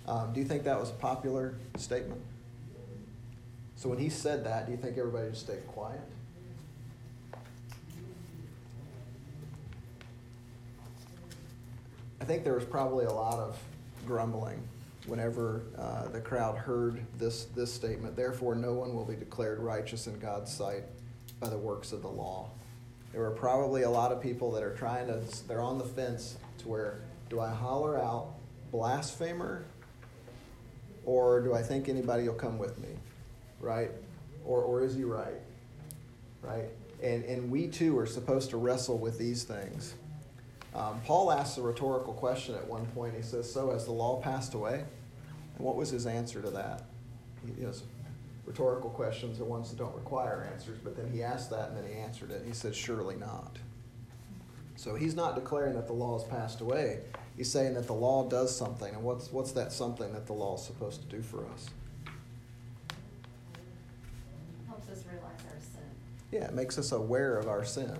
Um, 0.06 0.32
do 0.32 0.40
you 0.40 0.46
think 0.46 0.64
that 0.64 0.78
was 0.78 0.90
a 0.90 0.94
popular 0.94 1.54
statement? 1.76 2.20
So 3.76 3.88
when 3.88 3.98
he 3.98 4.08
said 4.08 4.44
that, 4.44 4.66
do 4.66 4.72
you 4.72 4.78
think 4.78 4.98
everybody 4.98 5.30
just 5.30 5.42
stayed 5.42 5.66
quiet? 5.66 6.00
I 12.22 12.24
think 12.24 12.44
there 12.44 12.54
was 12.54 12.64
probably 12.64 13.06
a 13.06 13.12
lot 13.12 13.40
of 13.40 13.58
grumbling 14.06 14.62
whenever 15.06 15.62
uh, 15.76 16.06
the 16.06 16.20
crowd 16.20 16.56
heard 16.56 17.04
this, 17.18 17.46
this 17.46 17.74
statement. 17.74 18.14
Therefore, 18.14 18.54
no 18.54 18.74
one 18.74 18.94
will 18.94 19.04
be 19.04 19.16
declared 19.16 19.58
righteous 19.58 20.06
in 20.06 20.20
God's 20.20 20.52
sight 20.52 20.84
by 21.40 21.48
the 21.48 21.58
works 21.58 21.90
of 21.90 22.00
the 22.00 22.08
law. 22.08 22.48
There 23.10 23.22
were 23.22 23.32
probably 23.32 23.82
a 23.82 23.90
lot 23.90 24.12
of 24.12 24.22
people 24.22 24.52
that 24.52 24.62
are 24.62 24.76
trying 24.76 25.08
to, 25.08 25.20
they're 25.48 25.60
on 25.60 25.78
the 25.78 25.84
fence 25.84 26.36
to 26.58 26.68
where, 26.68 27.00
do 27.28 27.40
I 27.40 27.50
holler 27.50 27.98
out 27.98 28.34
blasphemer 28.70 29.64
or 31.04 31.40
do 31.40 31.54
I 31.54 31.62
think 31.62 31.88
anybody 31.88 32.28
will 32.28 32.36
come 32.36 32.56
with 32.56 32.78
me? 32.78 32.90
Right? 33.58 33.90
Or, 34.44 34.62
or 34.62 34.84
is 34.84 34.94
he 34.94 35.02
right? 35.02 35.40
Right? 36.40 36.68
And, 37.02 37.24
and 37.24 37.50
we 37.50 37.66
too 37.66 37.98
are 37.98 38.06
supposed 38.06 38.50
to 38.50 38.58
wrestle 38.58 38.98
with 38.98 39.18
these 39.18 39.42
things. 39.42 39.94
Um, 40.74 41.00
Paul 41.04 41.30
asks 41.30 41.58
a 41.58 41.62
rhetorical 41.62 42.14
question 42.14 42.54
at 42.54 42.66
one 42.66 42.86
point. 42.86 43.14
He 43.14 43.22
says, 43.22 43.52
So 43.52 43.70
has 43.70 43.84
the 43.84 43.92
law 43.92 44.20
passed 44.20 44.54
away? 44.54 44.84
And 45.56 45.66
what 45.66 45.76
was 45.76 45.90
his 45.90 46.06
answer 46.06 46.40
to 46.40 46.50
that? 46.50 46.84
He, 47.56 47.64
has 47.64 47.82
rhetorical 48.46 48.90
questions 48.90 49.38
are 49.40 49.44
ones 49.44 49.70
that 49.70 49.76
don't 49.76 49.94
require 49.94 50.48
answers, 50.52 50.78
but 50.82 50.96
then 50.96 51.10
he 51.10 51.22
asked 51.22 51.50
that 51.50 51.68
and 51.68 51.76
then 51.76 51.84
he 51.86 51.94
answered 51.98 52.30
it. 52.30 52.42
He 52.46 52.52
said, 52.52 52.74
Surely 52.74 53.16
not. 53.16 53.58
So 54.76 54.94
he's 54.94 55.14
not 55.14 55.34
declaring 55.34 55.74
that 55.74 55.86
the 55.86 55.92
law 55.92 56.18
has 56.18 56.26
passed 56.26 56.60
away. 56.60 57.00
He's 57.36 57.50
saying 57.50 57.74
that 57.74 57.86
the 57.86 57.92
law 57.92 58.28
does 58.28 58.54
something. 58.56 58.94
And 58.94 59.02
what's, 59.02 59.30
what's 59.30 59.52
that 59.52 59.72
something 59.72 60.12
that 60.12 60.26
the 60.26 60.32
law 60.32 60.56
is 60.56 60.62
supposed 60.62 61.02
to 61.02 61.16
do 61.16 61.22
for 61.22 61.46
us? 61.54 61.68
Helps 64.66 64.88
us 64.88 65.04
realize 65.10 65.38
our 65.50 65.60
sin. 65.60 65.82
Yeah, 66.30 66.44
it 66.44 66.54
makes 66.54 66.78
us 66.78 66.92
aware 66.92 67.36
of 67.36 67.48
our 67.48 67.64
sin. 67.64 67.96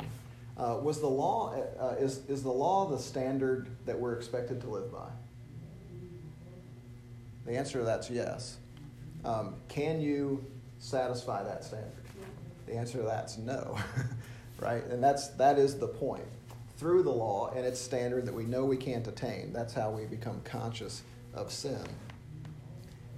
Uh, 0.56 0.78
was 0.82 1.00
the 1.00 1.08
law 1.08 1.54
uh, 1.80 1.94
is 1.98 2.20
is 2.28 2.42
the 2.42 2.50
law 2.50 2.86
the 2.86 2.98
standard 2.98 3.68
that 3.86 3.98
we're 3.98 4.14
expected 4.14 4.60
to 4.60 4.68
live 4.68 4.92
by? 4.92 5.08
The 7.46 7.56
answer 7.56 7.78
to 7.78 7.84
that's 7.84 8.10
yes. 8.10 8.58
Um, 9.24 9.54
can 9.68 10.00
you 10.00 10.44
satisfy 10.78 11.42
that 11.42 11.64
standard? 11.64 11.92
The 12.66 12.74
answer 12.74 12.98
to 12.98 13.04
that's 13.04 13.38
no, 13.38 13.78
right? 14.60 14.84
And 14.84 15.02
that's 15.02 15.28
that 15.30 15.58
is 15.58 15.78
the 15.78 15.88
point. 15.88 16.26
Through 16.76 17.04
the 17.04 17.10
law 17.10 17.52
and 17.54 17.64
its 17.64 17.80
standard 17.80 18.26
that 18.26 18.34
we 18.34 18.44
know 18.44 18.64
we 18.64 18.76
can't 18.76 19.06
attain, 19.06 19.52
that's 19.52 19.72
how 19.72 19.90
we 19.90 20.04
become 20.04 20.40
conscious 20.44 21.02
of 21.32 21.50
sin. 21.50 21.82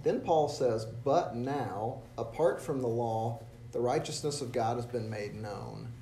Then 0.04 0.20
Paul 0.20 0.48
says, 0.48 0.84
"But 0.84 1.34
now, 1.34 2.02
apart 2.16 2.62
from 2.62 2.80
the 2.80 2.88
law, 2.88 3.40
the 3.72 3.80
righteousness 3.80 4.40
of 4.40 4.52
God 4.52 4.76
has 4.76 4.86
been 4.86 5.10
made 5.10 5.34
known." 5.34 5.93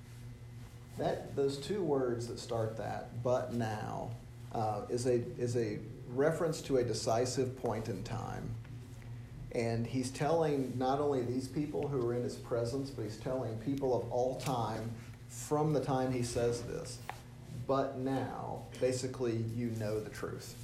That 0.98 1.34
those 1.34 1.56
two 1.58 1.82
words 1.82 2.28
that 2.28 2.38
start 2.38 2.76
that, 2.76 3.22
but 3.22 3.54
now, 3.54 4.10
uh, 4.54 4.82
is 4.88 5.06
a 5.06 5.22
is 5.38 5.56
a 5.56 5.78
reference 6.14 6.60
to 6.62 6.78
a 6.78 6.84
decisive 6.84 7.56
point 7.62 7.88
in 7.88 8.02
time. 8.02 8.54
And 9.52 9.86
he's 9.86 10.10
telling 10.10 10.72
not 10.76 10.98
only 10.98 11.22
these 11.22 11.48
people 11.48 11.88
who 11.88 12.06
are 12.08 12.14
in 12.14 12.22
his 12.22 12.36
presence, 12.36 12.90
but 12.90 13.02
he's 13.02 13.18
telling 13.18 13.56
people 13.58 13.94
of 13.94 14.10
all 14.10 14.36
time 14.40 14.90
from 15.28 15.72
the 15.72 15.80
time 15.80 16.12
he 16.12 16.22
says 16.22 16.62
this. 16.62 16.98
But 17.66 17.98
now, 17.98 18.62
basically, 18.80 19.44
you 19.54 19.70
know 19.78 20.00
the 20.00 20.10
truth. 20.10 20.54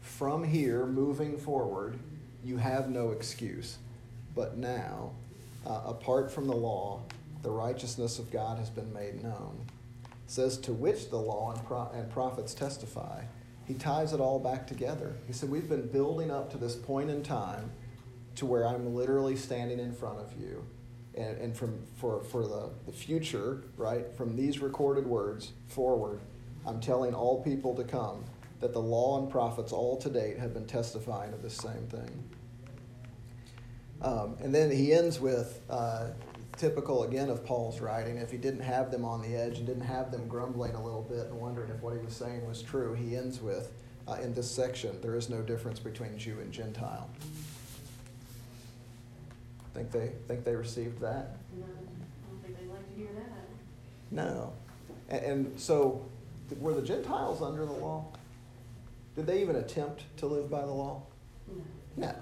From 0.00 0.44
here, 0.44 0.84
moving 0.84 1.38
forward, 1.38 1.98
you 2.44 2.56
have 2.56 2.90
no 2.90 3.10
excuse. 3.10 3.78
But 4.34 4.56
now, 4.56 5.12
uh, 5.66 5.80
apart 5.86 6.30
from 6.30 6.48
the 6.48 6.56
law, 6.56 7.00
the 7.42 7.50
righteousness 7.50 8.18
of 8.18 8.30
God 8.30 8.58
has 8.58 8.70
been 8.70 8.92
made 8.92 9.22
known. 9.22 9.66
It 10.04 10.10
says, 10.26 10.56
to 10.58 10.72
which 10.72 11.10
the 11.10 11.18
law 11.18 11.52
and, 11.52 11.64
pro- 11.64 11.90
and 11.92 12.10
prophets 12.10 12.54
testify. 12.54 13.24
He 13.66 13.74
ties 13.74 14.12
it 14.12 14.20
all 14.20 14.38
back 14.38 14.66
together. 14.66 15.14
He 15.26 15.32
said, 15.32 15.50
We've 15.50 15.68
been 15.68 15.88
building 15.88 16.30
up 16.30 16.50
to 16.52 16.58
this 16.58 16.74
point 16.74 17.10
in 17.10 17.22
time 17.22 17.70
to 18.36 18.46
where 18.46 18.66
I'm 18.66 18.94
literally 18.94 19.36
standing 19.36 19.78
in 19.78 19.92
front 19.92 20.18
of 20.18 20.32
you. 20.40 20.64
And, 21.14 21.36
and 21.38 21.56
from, 21.56 21.82
for, 21.96 22.22
for 22.24 22.46
the, 22.46 22.70
the 22.86 22.92
future, 22.92 23.62
right, 23.76 24.06
from 24.16 24.34
these 24.36 24.60
recorded 24.60 25.06
words 25.06 25.52
forward, 25.66 26.20
I'm 26.66 26.80
telling 26.80 27.14
all 27.14 27.42
people 27.42 27.74
to 27.76 27.84
come 27.84 28.24
that 28.60 28.72
the 28.72 28.80
law 28.80 29.18
and 29.18 29.30
prophets 29.30 29.72
all 29.72 29.96
to 29.98 30.08
date 30.08 30.38
have 30.38 30.54
been 30.54 30.66
testifying 30.66 31.32
of 31.34 31.42
the 31.42 31.50
same 31.50 31.86
thing. 31.88 32.24
Um, 34.00 34.36
and 34.40 34.54
then 34.54 34.70
he 34.70 34.92
ends 34.92 35.20
with 35.20 35.60
uh, 35.68 36.08
typical 36.62 37.02
again 37.02 37.28
of 37.28 37.44
Paul's 37.44 37.80
writing. 37.80 38.18
If 38.18 38.30
he 38.30 38.38
didn't 38.38 38.60
have 38.60 38.92
them 38.92 39.04
on 39.04 39.20
the 39.20 39.34
edge 39.34 39.58
and 39.58 39.66
didn't 39.66 39.82
have 39.82 40.12
them 40.12 40.28
grumbling 40.28 40.76
a 40.76 40.82
little 40.82 41.02
bit 41.02 41.26
and 41.26 41.34
wondering 41.40 41.70
if 41.70 41.82
what 41.82 41.92
he 41.92 41.98
was 41.98 42.14
saying 42.14 42.46
was 42.46 42.62
true, 42.62 42.94
he 42.94 43.16
ends 43.16 43.40
with 43.40 43.72
uh, 44.06 44.12
in 44.22 44.32
this 44.32 44.48
section 44.48 45.00
there 45.00 45.16
is 45.16 45.28
no 45.28 45.42
difference 45.42 45.80
between 45.80 46.16
Jew 46.16 46.38
and 46.38 46.52
Gentile. 46.52 47.10
Think 49.74 49.90
they 49.90 50.12
think 50.28 50.44
they 50.44 50.54
received 50.54 51.00
that? 51.00 51.36
No, 51.52 51.64
I 51.64 52.30
don't 52.30 52.42
think 52.44 52.56
they'd 52.56 52.68
like 52.68 52.88
to 52.88 52.94
hear 52.94 53.10
that. 53.12 53.48
No. 54.12 54.52
And, 55.08 55.24
and 55.24 55.60
so, 55.60 56.06
were 56.60 56.74
the 56.74 56.82
Gentiles 56.82 57.42
under 57.42 57.66
the 57.66 57.72
law? 57.72 58.06
Did 59.16 59.26
they 59.26 59.42
even 59.42 59.56
attempt 59.56 60.04
to 60.18 60.26
live 60.26 60.48
by 60.48 60.60
the 60.60 60.66
law? 60.66 61.02
No. 61.96 62.06
No. 62.06 62.14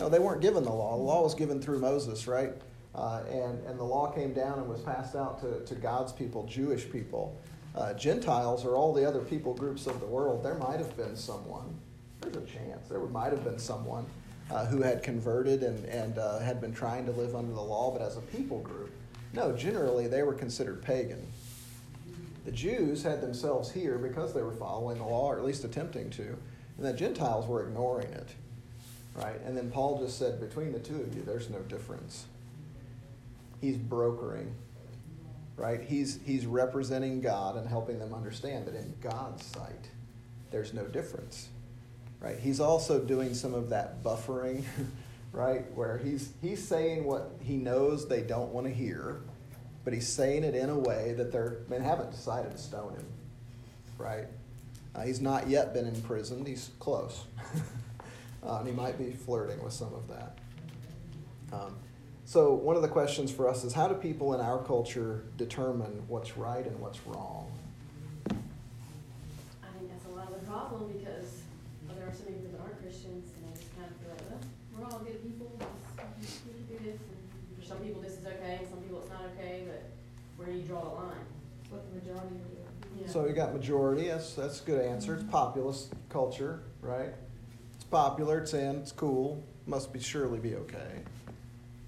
No, 0.00 0.08
they 0.08 0.18
weren't 0.18 0.40
given 0.40 0.64
the 0.64 0.72
law. 0.72 0.96
The 0.96 1.02
law 1.02 1.22
was 1.22 1.34
given 1.34 1.62
through 1.62 1.78
Moses, 1.78 2.26
right? 2.26 2.54
Uh, 3.00 3.22
and, 3.30 3.64
and 3.64 3.78
the 3.78 3.84
law 3.84 4.12
came 4.12 4.34
down 4.34 4.58
and 4.58 4.68
was 4.68 4.80
passed 4.80 5.16
out 5.16 5.40
to, 5.40 5.64
to 5.64 5.74
God's 5.74 6.12
people, 6.12 6.44
Jewish 6.46 6.90
people. 6.90 7.40
Uh, 7.74 7.94
Gentiles 7.94 8.66
or 8.66 8.76
all 8.76 8.92
the 8.92 9.08
other 9.08 9.20
people 9.20 9.54
groups 9.54 9.86
of 9.86 10.00
the 10.00 10.06
world, 10.06 10.44
there 10.44 10.56
might 10.56 10.78
have 10.78 10.94
been 10.98 11.16
someone, 11.16 11.78
there's 12.20 12.36
a 12.36 12.40
chance, 12.40 12.88
there 12.88 12.98
might 12.98 13.32
have 13.32 13.42
been 13.42 13.58
someone 13.58 14.04
uh, 14.50 14.66
who 14.66 14.82
had 14.82 15.02
converted 15.02 15.62
and, 15.62 15.82
and 15.86 16.18
uh, 16.18 16.40
had 16.40 16.60
been 16.60 16.74
trying 16.74 17.06
to 17.06 17.12
live 17.12 17.34
under 17.34 17.54
the 17.54 17.60
law, 17.60 17.90
but 17.90 18.02
as 18.02 18.18
a 18.18 18.20
people 18.20 18.58
group, 18.58 18.90
no, 19.32 19.56
generally 19.56 20.06
they 20.06 20.22
were 20.22 20.34
considered 20.34 20.82
pagan. 20.82 21.26
The 22.44 22.52
Jews 22.52 23.02
had 23.02 23.22
themselves 23.22 23.70
here 23.70 23.96
because 23.96 24.34
they 24.34 24.42
were 24.42 24.52
following 24.52 24.98
the 24.98 25.04
law, 25.04 25.28
or 25.32 25.38
at 25.38 25.44
least 25.44 25.64
attempting 25.64 26.10
to, 26.10 26.36
and 26.76 26.84
the 26.84 26.92
Gentiles 26.92 27.46
were 27.46 27.66
ignoring 27.66 28.08
it. 28.08 28.28
Right? 29.14 29.40
And 29.46 29.56
then 29.56 29.70
Paul 29.70 30.00
just 30.04 30.18
said, 30.18 30.38
between 30.38 30.72
the 30.72 30.80
two 30.80 31.00
of 31.00 31.14
you, 31.14 31.22
there's 31.22 31.48
no 31.48 31.60
difference. 31.60 32.26
He's 33.60 33.76
brokering, 33.76 34.54
right? 35.56 35.82
He's, 35.82 36.18
he's 36.24 36.46
representing 36.46 37.20
God 37.20 37.56
and 37.56 37.68
helping 37.68 37.98
them 37.98 38.14
understand 38.14 38.66
that 38.66 38.74
in 38.74 38.94
God's 39.00 39.44
sight, 39.44 39.90
there's 40.50 40.72
no 40.72 40.84
difference, 40.84 41.48
right? 42.20 42.38
He's 42.38 42.60
also 42.60 42.98
doing 43.00 43.34
some 43.34 43.54
of 43.54 43.70
that 43.70 44.02
buffering, 44.02 44.64
right? 45.32 45.70
Where 45.74 45.98
he's, 45.98 46.32
he's 46.40 46.66
saying 46.66 47.04
what 47.04 47.32
he 47.42 47.56
knows 47.56 48.08
they 48.08 48.22
don't 48.22 48.52
want 48.52 48.66
to 48.66 48.72
hear, 48.72 49.20
but 49.84 49.92
he's 49.92 50.08
saying 50.08 50.44
it 50.44 50.54
in 50.54 50.70
a 50.70 50.78
way 50.78 51.14
that 51.16 51.32
they're, 51.32 51.58
they 51.68 51.80
haven't 51.80 52.10
decided 52.10 52.52
to 52.52 52.58
stone 52.58 52.94
him, 52.94 53.06
right? 53.98 54.26
Uh, 54.94 55.02
he's 55.02 55.20
not 55.20 55.48
yet 55.48 55.72
been 55.72 55.86
imprisoned. 55.86 56.46
He's 56.46 56.70
close. 56.78 57.24
uh, 58.46 58.56
and 58.58 58.66
he 58.66 58.74
might 58.74 58.98
be 58.98 59.12
flirting 59.12 59.62
with 59.62 59.72
some 59.72 59.94
of 59.94 60.08
that. 60.08 60.38
Um, 61.52 61.76
so, 62.30 62.54
one 62.54 62.76
of 62.76 62.82
the 62.82 62.88
questions 62.88 63.32
for 63.32 63.48
us 63.48 63.64
is 63.64 63.72
how 63.72 63.88
do 63.88 63.94
people 63.94 64.34
in 64.34 64.40
our 64.40 64.62
culture 64.62 65.24
determine 65.36 66.04
what's 66.06 66.36
right 66.36 66.64
and 66.64 66.78
what's 66.78 67.04
wrong? 67.04 67.50
I 68.28 69.66
think 69.74 69.90
that's 69.90 70.06
a 70.06 70.14
lot 70.14 70.28
of 70.30 70.38
the 70.38 70.46
problem 70.46 70.92
because 70.96 71.42
there 71.98 72.06
are 72.06 72.14
so 72.14 72.22
many 72.26 72.36
people 72.36 72.52
that 72.52 72.62
aren't 72.62 72.80
Christians 72.80 73.34
and 73.34 73.50
they 73.50 73.58
just 73.58 73.74
kind 73.74 73.90
of 73.90 73.96
feel 73.98 74.10
like, 74.14 74.22
well, 74.30 74.38
we're 74.78 74.86
all 74.86 75.02
good 75.02 75.20
people, 75.24 75.50
just, 76.22 76.46
we 76.46 76.52
can 76.52 76.62
do 76.70 76.92
this. 76.92 77.00
And 77.02 77.58
for 77.58 77.66
some 77.66 77.78
people 77.78 78.00
this 78.00 78.12
is 78.12 78.24
okay, 78.24 78.58
and 78.62 78.68
some 78.70 78.78
people 78.78 79.00
it's 79.00 79.10
not 79.10 79.22
okay, 79.34 79.64
but 79.66 79.90
where 80.36 80.46
do 80.46 80.54
you 80.54 80.62
draw 80.62 80.82
the 80.84 80.94
line? 81.02 81.26
What 81.70 81.82
the 81.90 81.98
majority 81.98 82.36
are 82.36 82.46
doing. 82.46 83.02
Yeah. 83.02 83.08
So, 83.10 83.26
you 83.26 83.32
got 83.32 83.52
majority. 83.52 84.06
That's, 84.06 84.34
that's 84.34 84.62
a 84.62 84.64
good 84.64 84.80
answer. 84.80 85.16
It's 85.16 85.24
populist 85.24 85.94
culture, 86.08 86.62
right? 86.80 87.10
It's 87.74 87.82
popular, 87.90 88.38
it's 88.38 88.54
in, 88.54 88.76
it's 88.76 88.92
cool, 88.92 89.42
must 89.66 89.92
be 89.92 89.98
surely 89.98 90.38
be 90.38 90.54
okay. 90.54 91.02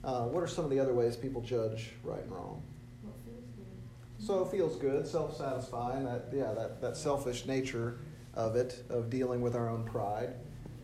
Uh, 0.04 0.24
what 0.24 0.42
are 0.42 0.48
some 0.48 0.64
of 0.64 0.70
the 0.70 0.80
other 0.80 0.92
ways 0.92 1.16
people 1.16 1.40
judge 1.40 1.90
right 2.02 2.22
and 2.22 2.32
wrong? 2.32 2.62
What 3.02 3.14
feels 3.24 3.44
good. 3.56 4.26
So 4.26 4.42
it 4.42 4.50
feels 4.50 4.76
good, 4.76 5.06
self-satisfying. 5.06 6.04
That 6.04 6.28
yeah, 6.32 6.52
that, 6.54 6.80
that 6.80 6.96
selfish 6.96 7.46
nature 7.46 7.98
of 8.34 8.56
it, 8.56 8.82
of 8.88 9.10
dealing 9.10 9.40
with 9.40 9.54
our 9.54 9.68
own 9.68 9.84
pride. 9.84 10.34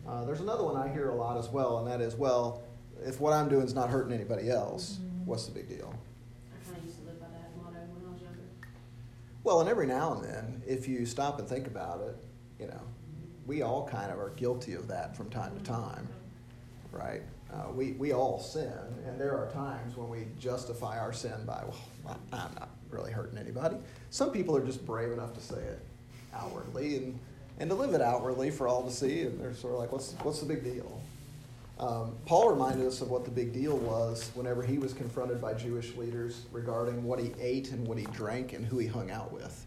Uh, 0.07 0.23
there's 0.25 0.39
another 0.39 0.63
one 0.63 0.75
I 0.75 0.91
hear 0.91 1.09
a 1.09 1.15
lot 1.15 1.37
as 1.37 1.49
well, 1.49 1.79
and 1.79 1.87
that 1.87 2.01
is, 2.01 2.15
well, 2.15 2.63
if 3.05 3.19
what 3.19 3.33
I'm 3.33 3.49
doing 3.49 3.65
is 3.65 3.73
not 3.73 3.89
hurting 3.89 4.13
anybody 4.13 4.49
else, 4.49 4.99
what's 5.25 5.45
the 5.45 5.51
big 5.51 5.67
deal? 5.67 5.93
I 6.51 6.65
kind 6.65 6.77
of 6.77 6.85
used 6.85 6.99
to 6.99 7.05
live 7.05 7.19
by 7.19 7.27
that 7.27 7.55
motto 7.57 7.77
when 7.93 8.09
I 8.09 8.13
was 8.13 8.21
younger. 8.21 8.39
Well, 9.43 9.59
and 9.59 9.69
every 9.69 9.85
now 9.85 10.13
and 10.13 10.23
then, 10.23 10.63
if 10.65 10.87
you 10.87 11.05
stop 11.05 11.39
and 11.39 11.47
think 11.47 11.67
about 11.67 12.01
it, 12.01 12.15
you 12.59 12.67
know, 12.67 12.81
we 13.45 13.61
all 13.61 13.87
kind 13.87 14.11
of 14.11 14.19
are 14.19 14.31
guilty 14.31 14.73
of 14.73 14.87
that 14.87 15.15
from 15.15 15.29
time 15.29 15.55
to 15.57 15.63
time, 15.63 16.07
right? 16.91 17.21
Uh, 17.51 17.71
we, 17.73 17.93
we 17.93 18.13
all 18.13 18.39
sin, 18.39 18.71
and 19.07 19.19
there 19.19 19.35
are 19.35 19.49
times 19.51 19.97
when 19.97 20.07
we 20.07 20.27
justify 20.39 20.99
our 20.99 21.11
sin 21.11 21.33
by, 21.45 21.63
well, 22.05 22.19
I'm 22.31 22.53
not 22.59 22.69
really 22.91 23.11
hurting 23.11 23.39
anybody. 23.39 23.77
Some 24.11 24.31
people 24.31 24.55
are 24.55 24.63
just 24.63 24.85
brave 24.85 25.11
enough 25.11 25.33
to 25.33 25.41
say 25.41 25.57
it 25.57 25.79
outwardly 26.33 26.97
and, 26.97 27.19
and 27.59 27.69
to 27.69 27.75
live 27.75 27.93
it 27.93 28.01
outwardly 28.01 28.51
for 28.51 28.67
all 28.67 28.83
to 28.83 28.91
see, 28.91 29.21
and 29.21 29.39
they're 29.39 29.53
sort 29.53 29.73
of 29.73 29.79
like, 29.79 29.91
what's, 29.91 30.13
what's 30.21 30.39
the 30.39 30.45
big 30.45 30.63
deal? 30.63 31.01
Um, 31.79 32.15
Paul 32.25 32.51
reminded 32.51 32.85
us 32.85 33.01
of 33.01 33.09
what 33.09 33.23
the 33.23 33.31
big 33.31 33.53
deal 33.53 33.77
was 33.77 34.31
whenever 34.33 34.61
he 34.61 34.77
was 34.77 34.93
confronted 34.93 35.41
by 35.41 35.53
Jewish 35.53 35.95
leaders 35.95 36.41
regarding 36.51 37.03
what 37.03 37.19
he 37.19 37.31
ate 37.39 37.71
and 37.71 37.87
what 37.87 37.97
he 37.97 38.05
drank 38.07 38.53
and 38.53 38.65
who 38.65 38.77
he 38.79 38.87
hung 38.87 39.09
out 39.09 39.31
with. 39.31 39.65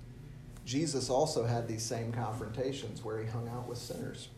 Jesus 0.64 1.10
also 1.10 1.44
had 1.44 1.66
these 1.66 1.82
same 1.82 2.12
confrontations 2.12 3.02
where 3.02 3.20
he 3.20 3.26
hung 3.28 3.48
out 3.48 3.66
with 3.66 3.78
sinners, 3.78 4.28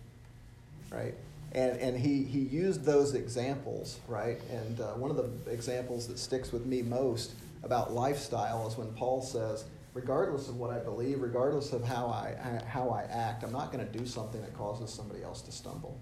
right? 0.91 1.15
And, 1.55 1.79
and 1.79 1.97
he, 1.97 2.25
he 2.25 2.41
used 2.41 2.85
those 2.85 3.15
examples, 3.15 4.01
right? 4.09 4.41
And 4.51 4.81
uh, 4.81 4.95
one 4.95 5.11
of 5.11 5.17
the 5.17 5.51
examples 5.51 6.09
that 6.09 6.19
sticks 6.19 6.53
with 6.53 6.67
me 6.67 6.83
most 6.83 7.35
about 7.63 7.93
lifestyle 7.93 8.67
is 8.67 8.77
when 8.77 8.93
Paul 8.95 9.23
says, 9.23 9.65
regardless 9.95 10.49
of 10.49 10.57
what 10.57 10.71
I 10.71 10.81
believe, 10.81 11.21
regardless 11.21 11.73
of 11.73 11.85
how 11.85 12.07
I, 12.07 12.61
how 12.67 12.91
I 12.91 13.03
act, 13.05 13.45
I'm 13.45 13.53
not 13.53 13.71
going 13.71 13.87
to 13.87 13.99
do 13.99 14.05
something 14.05 14.41
that 14.43 14.53
causes 14.55 14.93
somebody 14.93 15.23
else 15.23 15.43
to 15.43 15.53
stumble. 15.53 16.01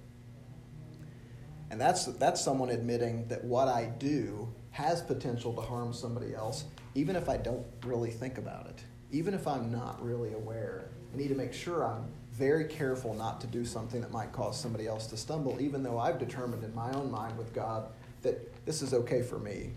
And 1.70 1.80
that's, 1.80 2.06
that's 2.06 2.42
someone 2.42 2.70
admitting 2.70 3.28
that 3.28 3.44
what 3.44 3.68
I 3.68 3.86
do 3.98 4.52
has 4.70 5.02
potential 5.02 5.52
to 5.54 5.60
harm 5.60 5.92
somebody 5.92 6.34
else, 6.34 6.64
even 6.94 7.14
if 7.14 7.28
I 7.28 7.36
don't 7.36 7.66
really 7.84 8.10
think 8.10 8.38
about 8.38 8.66
it, 8.68 8.82
even 9.10 9.34
if 9.34 9.46
I'm 9.46 9.70
not 9.70 10.02
really 10.02 10.32
aware. 10.32 10.88
I 11.12 11.16
need 11.16 11.28
to 11.28 11.34
make 11.34 11.52
sure 11.52 11.84
I'm 11.84 12.06
very 12.32 12.64
careful 12.64 13.14
not 13.14 13.40
to 13.42 13.46
do 13.46 13.64
something 13.64 14.00
that 14.00 14.10
might 14.10 14.32
cause 14.32 14.58
somebody 14.58 14.86
else 14.86 15.06
to 15.08 15.16
stumble, 15.16 15.60
even 15.60 15.82
though 15.82 15.98
I've 15.98 16.18
determined 16.18 16.64
in 16.64 16.74
my 16.74 16.90
own 16.92 17.10
mind 17.10 17.36
with 17.36 17.52
God 17.52 17.88
that 18.22 18.64
this 18.64 18.80
is 18.80 18.94
okay 18.94 19.22
for 19.22 19.38
me. 19.38 19.70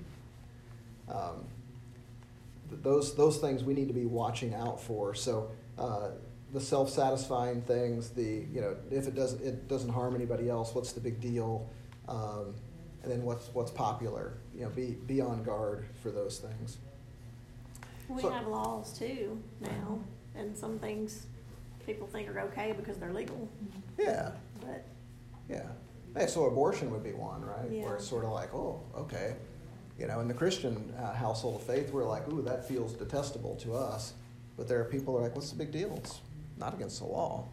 Um, 1.10 1.46
those, 2.72 3.14
those 3.16 3.38
things 3.38 3.64
we 3.64 3.74
need 3.74 3.90
to 3.90 3.94
be 3.94 4.06
watching 4.06 4.54
out 4.54 4.82
for. 4.82 5.14
So, 5.14 5.52
uh, 5.78 6.12
the 6.54 6.62
self-satisfying 6.62 7.62
things, 7.64 8.12
the 8.12 8.46
you 8.50 8.62
know, 8.62 8.78
if 8.90 9.08
it 9.08 9.16
doesn't 9.16 9.44
it 9.46 9.68
doesn't 9.68 9.90
harm 9.90 10.16
anybody 10.16 10.50
else, 10.50 10.74
what's 10.74 10.94
the 10.94 11.02
big 11.02 11.20
deal? 11.20 11.70
Um, 12.08 12.54
and 13.04 13.12
then 13.12 13.24
what's 13.24 13.50
what's 13.54 13.72
popular? 13.72 14.38
You 14.56 14.62
know, 14.62 14.70
be 14.70 14.96
be 15.06 15.20
on 15.20 15.44
guard 15.44 15.86
for 16.02 16.12
those 16.12 16.40
things. 16.40 16.78
We 18.08 18.22
So- 18.22 18.30
have 18.30 18.48
laws 18.48 18.98
too 18.98 19.42
now, 19.60 20.00
and 20.34 20.58
some 20.58 20.80
things 20.80 21.28
people 21.86 22.08
think 22.08 22.28
are 22.30 22.40
okay 22.42 22.74
because 22.76 22.98
they're 22.98 23.14
legal, 23.14 23.48
Yeah, 23.98 24.32
but 24.62 24.86
yeah. 25.50 25.64
Hey, 26.18 26.28
so 26.28 26.46
abortion 26.46 26.90
would 26.92 27.04
be 27.04 27.12
one, 27.12 27.44
right? 27.44 27.70
Yeah. 27.70 27.84
Where 27.84 27.96
it's 27.96 28.08
sort 28.08 28.24
of 28.24 28.32
like, 28.32 28.54
oh, 28.54 28.82
okay. 28.98 29.36
You 30.00 30.08
know, 30.08 30.20
in 30.22 30.28
the 30.28 30.34
Christian 30.34 30.94
uh, 30.98 31.14
household 31.14 31.56
of 31.62 31.64
faith, 31.68 31.92
we're 31.92 32.06
like, 32.08 32.28
ooh, 32.30 32.42
that 32.44 32.68
feels 32.68 32.94
detestable 32.94 33.56
to 33.58 33.74
us. 33.76 34.14
But 34.58 34.68
there 34.68 34.80
are 34.80 34.86
people 34.86 35.14
who 35.14 35.20
are 35.20 35.24
like, 35.24 35.36
what's 35.36 35.50
the 35.52 35.58
big 35.58 35.72
deal? 35.72 35.94
It's 35.98 36.20
not 36.58 36.74
against 36.74 37.00
the 37.00 37.06
law. 37.06 37.46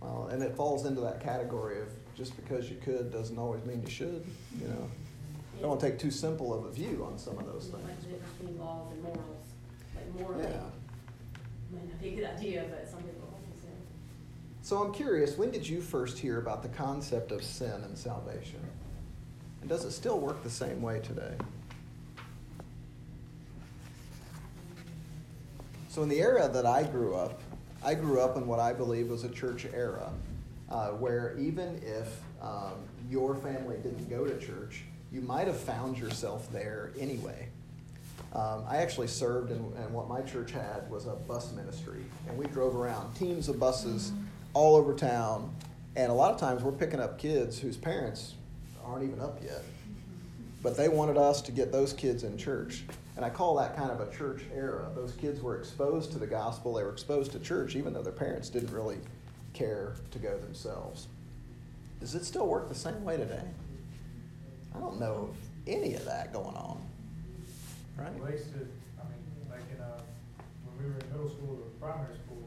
Well, 0.00 0.28
and 0.32 0.42
it 0.42 0.56
falls 0.56 0.84
into 0.86 1.00
that 1.02 1.20
category 1.20 1.80
of 1.80 1.88
just 2.16 2.34
because 2.36 2.68
you 2.70 2.76
could 2.84 3.12
doesn't 3.12 3.38
always 3.38 3.64
mean 3.64 3.82
you 3.82 3.90
should. 3.90 4.24
You 4.60 4.68
know, 4.68 4.90
don't 5.60 5.68
want 5.70 5.80
to 5.80 5.90
take 5.90 5.98
too 5.98 6.10
simple 6.10 6.52
of 6.56 6.64
a 6.64 6.70
view 6.72 7.06
on 7.08 7.18
some 7.18 7.38
of 7.38 7.46
those 7.46 7.70
Like 7.72 7.84
things. 7.86 8.04
difference 8.04 8.32
between 8.38 8.58
laws 8.58 8.92
and 8.92 9.02
morals. 9.02 9.46
Like 9.94 10.14
morally, 10.20 10.44
Yeah. 10.44 10.60
So 14.62 14.78
I'm 14.78 14.92
curious, 14.92 15.36
when 15.36 15.50
did 15.50 15.68
you 15.68 15.80
first 15.80 16.18
hear 16.18 16.38
about 16.38 16.62
the 16.62 16.68
concept 16.68 17.32
of 17.32 17.42
sin 17.42 17.82
and 17.84 17.98
salvation? 17.98 18.60
And 19.60 19.68
does 19.68 19.84
it 19.84 19.90
still 19.90 20.18
work 20.18 20.42
the 20.42 20.50
same 20.50 20.80
way 20.80 21.00
today? 21.00 21.34
So 25.88 26.02
in 26.02 26.08
the 26.08 26.20
era 26.20 26.48
that 26.48 26.64
I 26.64 26.84
grew 26.84 27.14
up, 27.14 27.40
I 27.84 27.94
grew 27.94 28.20
up 28.20 28.36
in 28.36 28.46
what 28.46 28.60
I 28.60 28.72
believe 28.72 29.08
was 29.08 29.24
a 29.24 29.28
church 29.28 29.66
era, 29.74 30.10
uh, 30.70 30.88
where 30.90 31.36
even 31.38 31.82
if 31.84 32.20
um, 32.40 32.74
your 33.10 33.34
family 33.34 33.76
didn't 33.76 34.08
go 34.08 34.24
to 34.24 34.38
church, 34.38 34.84
you 35.12 35.20
might 35.20 35.48
have 35.48 35.58
found 35.58 35.98
yourself 35.98 36.50
there 36.52 36.92
anyway. 36.98 37.48
Um, 38.34 38.64
I 38.66 38.78
actually 38.78 39.08
served, 39.08 39.50
in, 39.50 39.58
and 39.76 39.92
what 39.92 40.08
my 40.08 40.22
church 40.22 40.52
had 40.52 40.90
was 40.90 41.06
a 41.06 41.10
bus 41.12 41.52
ministry, 41.52 42.02
and 42.28 42.38
we 42.38 42.46
drove 42.46 42.74
around 42.74 43.14
teams 43.14 43.48
of 43.48 43.60
buses 43.60 44.12
all 44.54 44.74
over 44.74 44.94
town. 44.94 45.54
And 45.96 46.10
a 46.10 46.14
lot 46.14 46.32
of 46.32 46.40
times 46.40 46.62
we're 46.62 46.72
picking 46.72 47.00
up 47.00 47.18
kids 47.18 47.58
whose 47.58 47.76
parents 47.76 48.34
aren't 48.84 49.04
even 49.04 49.20
up 49.20 49.38
yet, 49.42 49.62
but 50.62 50.78
they 50.78 50.88
wanted 50.88 51.18
us 51.18 51.42
to 51.42 51.52
get 51.52 51.72
those 51.72 51.92
kids 51.92 52.24
in 52.24 52.38
church. 52.38 52.84
And 53.16 53.24
I 53.24 53.28
call 53.28 53.56
that 53.56 53.76
kind 53.76 53.90
of 53.90 54.00
a 54.00 54.10
church 54.10 54.42
era. 54.54 54.88
Those 54.94 55.12
kids 55.12 55.42
were 55.42 55.58
exposed 55.58 56.12
to 56.12 56.18
the 56.18 56.26
gospel, 56.26 56.72
they 56.72 56.82
were 56.82 56.92
exposed 56.92 57.32
to 57.32 57.38
church, 57.38 57.76
even 57.76 57.92
though 57.92 58.02
their 58.02 58.12
parents 58.12 58.48
didn't 58.48 58.72
really 58.72 58.98
care 59.52 59.92
to 60.10 60.18
go 60.18 60.38
themselves. 60.38 61.08
Does 62.00 62.14
it 62.14 62.24
still 62.24 62.46
work 62.46 62.70
the 62.70 62.74
same 62.74 63.04
way 63.04 63.18
today? 63.18 63.44
I 64.74 64.78
don't 64.78 64.98
know 64.98 65.30
of 65.30 65.36
any 65.66 65.94
of 65.94 66.06
that 66.06 66.32
going 66.32 66.56
on. 66.56 66.80
Right? 67.96 68.12
Well, 68.18 68.26
they 68.30 68.36
used 68.38 68.52
to, 68.54 68.60
I 68.98 69.04
mean, 69.08 69.20
like 69.50 69.64
in, 69.70 69.80
uh, 69.80 70.00
when 70.66 70.74
we 70.80 70.84
were 70.90 70.98
in 70.98 71.06
middle 71.12 71.28
school 71.30 71.60
or 71.62 71.68
primary 71.78 72.16
school, 72.16 72.42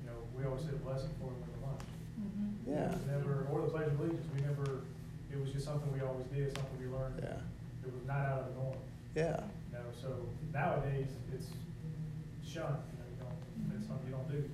you 0.00 0.06
know, 0.08 0.16
we 0.36 0.44
always 0.46 0.62
said 0.64 0.74
a 0.74 0.82
blessing 0.82 1.10
for 1.20 1.28
them 1.32 1.40
with 1.42 1.52
the 1.58 1.62
lunch. 1.66 1.84
Mm-hmm. 2.20 2.70
Yeah. 2.70 2.88
It 2.88 3.02
was 3.02 3.06
never, 3.06 3.46
or 3.50 3.62
the 3.62 3.70
pledge 3.72 3.88
of 3.88 3.98
allegiance, 4.00 4.26
we 4.34 4.40
never, 4.42 4.86
it 5.32 5.38
was 5.40 5.50
just 5.52 5.66
something 5.66 5.90
we 5.92 6.00
always 6.00 6.26
did, 6.32 6.54
something 6.56 6.78
we 6.78 6.86
learned. 6.88 7.18
Yeah. 7.22 7.42
It 7.86 7.92
was 7.92 8.04
not 8.06 8.22
out 8.24 8.38
of 8.44 8.46
the 8.52 8.54
norm, 8.60 8.78
Yeah. 9.16 9.40
you 9.72 9.78
know, 9.78 9.88
so 10.00 10.26
nowadays, 10.52 11.08
it's 11.32 11.48
shunned, 12.46 12.78
you 12.92 12.96
know, 12.98 13.08
you 13.10 13.18
don't, 13.18 13.76
it's 13.76 13.86
something 13.86 14.06
you 14.06 14.14
don't 14.14 14.30
do. 14.30 14.44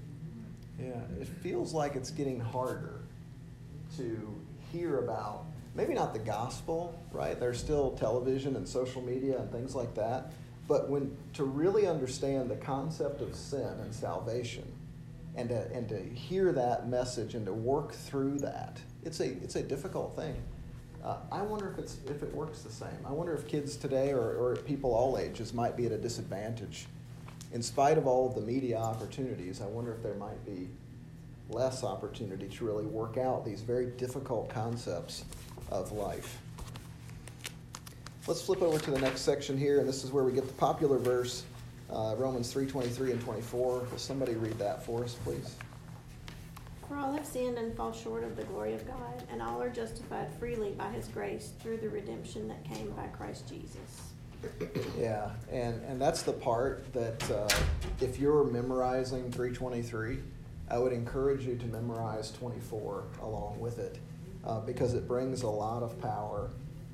Yeah, 0.79 1.20
it 1.20 1.26
feels 1.42 1.72
like 1.72 1.96
it's 1.96 2.11
getting 2.11 2.38
harder 2.38 3.00
to 3.96 4.35
hear 4.72 4.98
about 4.98 5.46
maybe 5.76 5.94
not 5.94 6.12
the 6.12 6.18
gospel, 6.18 6.98
right? 7.12 7.38
There's 7.38 7.58
still 7.58 7.90
television 7.92 8.56
and 8.56 8.66
social 8.66 9.02
media 9.02 9.38
and 9.38 9.52
things 9.52 9.74
like 9.74 9.94
that, 9.94 10.32
but 10.66 10.88
when 10.88 11.16
to 11.34 11.44
really 11.44 11.86
understand 11.86 12.50
the 12.50 12.56
concept 12.56 13.20
of 13.20 13.34
sin 13.34 13.74
and 13.80 13.94
salvation 13.94 14.64
and 15.36 15.50
to, 15.50 15.70
and 15.72 15.88
to 15.90 16.02
hear 16.02 16.52
that 16.52 16.88
message 16.88 17.34
and 17.34 17.44
to 17.46 17.52
work 17.52 17.92
through 17.92 18.38
that, 18.38 18.80
it's 19.04 19.20
a 19.20 19.26
it's 19.42 19.56
a 19.56 19.62
difficult 19.62 20.16
thing. 20.16 20.34
Uh, 21.04 21.18
I 21.30 21.42
wonder 21.42 21.70
if 21.70 21.78
it's 21.78 21.98
if 22.06 22.22
it 22.22 22.34
works 22.34 22.62
the 22.62 22.72
same. 22.72 22.98
I 23.04 23.12
wonder 23.12 23.34
if 23.34 23.46
kids 23.46 23.76
today 23.76 24.12
or, 24.12 24.34
or 24.34 24.56
people 24.56 24.92
all 24.94 25.18
ages 25.18 25.52
might 25.52 25.76
be 25.76 25.86
at 25.86 25.92
a 25.92 25.98
disadvantage. 25.98 26.86
In 27.52 27.62
spite 27.62 27.96
of 27.96 28.06
all 28.06 28.26
of 28.28 28.34
the 28.34 28.40
media 28.40 28.78
opportunities, 28.78 29.60
I 29.60 29.66
wonder 29.66 29.92
if 29.92 30.02
there 30.02 30.14
might 30.14 30.44
be 30.44 30.68
less 31.48 31.84
opportunity 31.84 32.48
to 32.48 32.64
really 32.64 32.86
work 32.86 33.18
out 33.18 33.44
these 33.44 33.62
very 33.62 33.86
difficult 33.86 34.48
concepts 34.48 35.24
of 35.70 35.92
life. 35.92 36.38
Let's 38.26 38.42
flip 38.42 38.61
over 38.61 38.79
to 38.79 38.90
the 38.90 38.98
next 38.98 39.20
section 39.20 39.57
here, 39.57 39.79
and 39.79 39.88
this 39.88 40.02
is 40.02 40.11
where 40.11 40.24
we 40.24 40.33
get 40.33 40.46
the 40.46 40.52
popular 40.55 40.98
verse, 40.98 41.44
uh, 41.90 42.16
Romans 42.18 42.52
3:23 42.52 43.12
and 43.12 43.20
24. 43.20 43.81
Will 43.81 43.98
somebody 43.98 44.35
read 44.35 44.59
that 44.59 44.85
for 44.85 45.05
us, 45.05 45.14
please? 45.22 45.55
For 46.88 46.96
all 46.96 47.12
have 47.12 47.26
sinned 47.26 47.59
and 47.59 47.76
fall 47.76 47.92
short 47.92 48.24
of 48.24 48.37
the 48.37 48.44
glory 48.44 48.72
of 48.72 48.87
God, 48.87 49.24
and 49.31 49.40
all 49.40 49.62
are 49.62 49.70
justified 49.70 50.33
freely 50.38 50.70
by 50.72 50.88
his 50.90 51.09
grace 51.09 51.52
through 51.61 51.79
the 51.79 51.88
redemption 51.88 52.48
that 52.48 52.64
came 52.64 52.90
by 52.90 53.07
Christ 53.09 53.48
Jesus. 53.48 54.12
Yeah, 54.98 55.31
and, 55.50 55.83
and 55.85 56.00
that's 56.00 56.22
the 56.22 56.33
part 56.33 56.92
that 56.92 57.31
uh, 57.31 57.48
if 58.00 58.18
you're 58.18 58.44
memorizing 58.44 59.31
323, 59.31 60.18
I 60.68 60.79
would 60.79 60.92
encourage 60.92 61.46
you 61.46 61.57
to 61.57 61.66
memorize 61.66 62.31
24 62.33 63.05
along 63.22 63.59
with 63.61 63.79
it 63.79 63.98
uh, 64.46 64.61
because 64.61 64.94
it 64.94 65.09
brings 65.09 65.42
a 65.42 65.48
lot 65.48 65.82
of 65.82 66.00
power. 66.00 66.50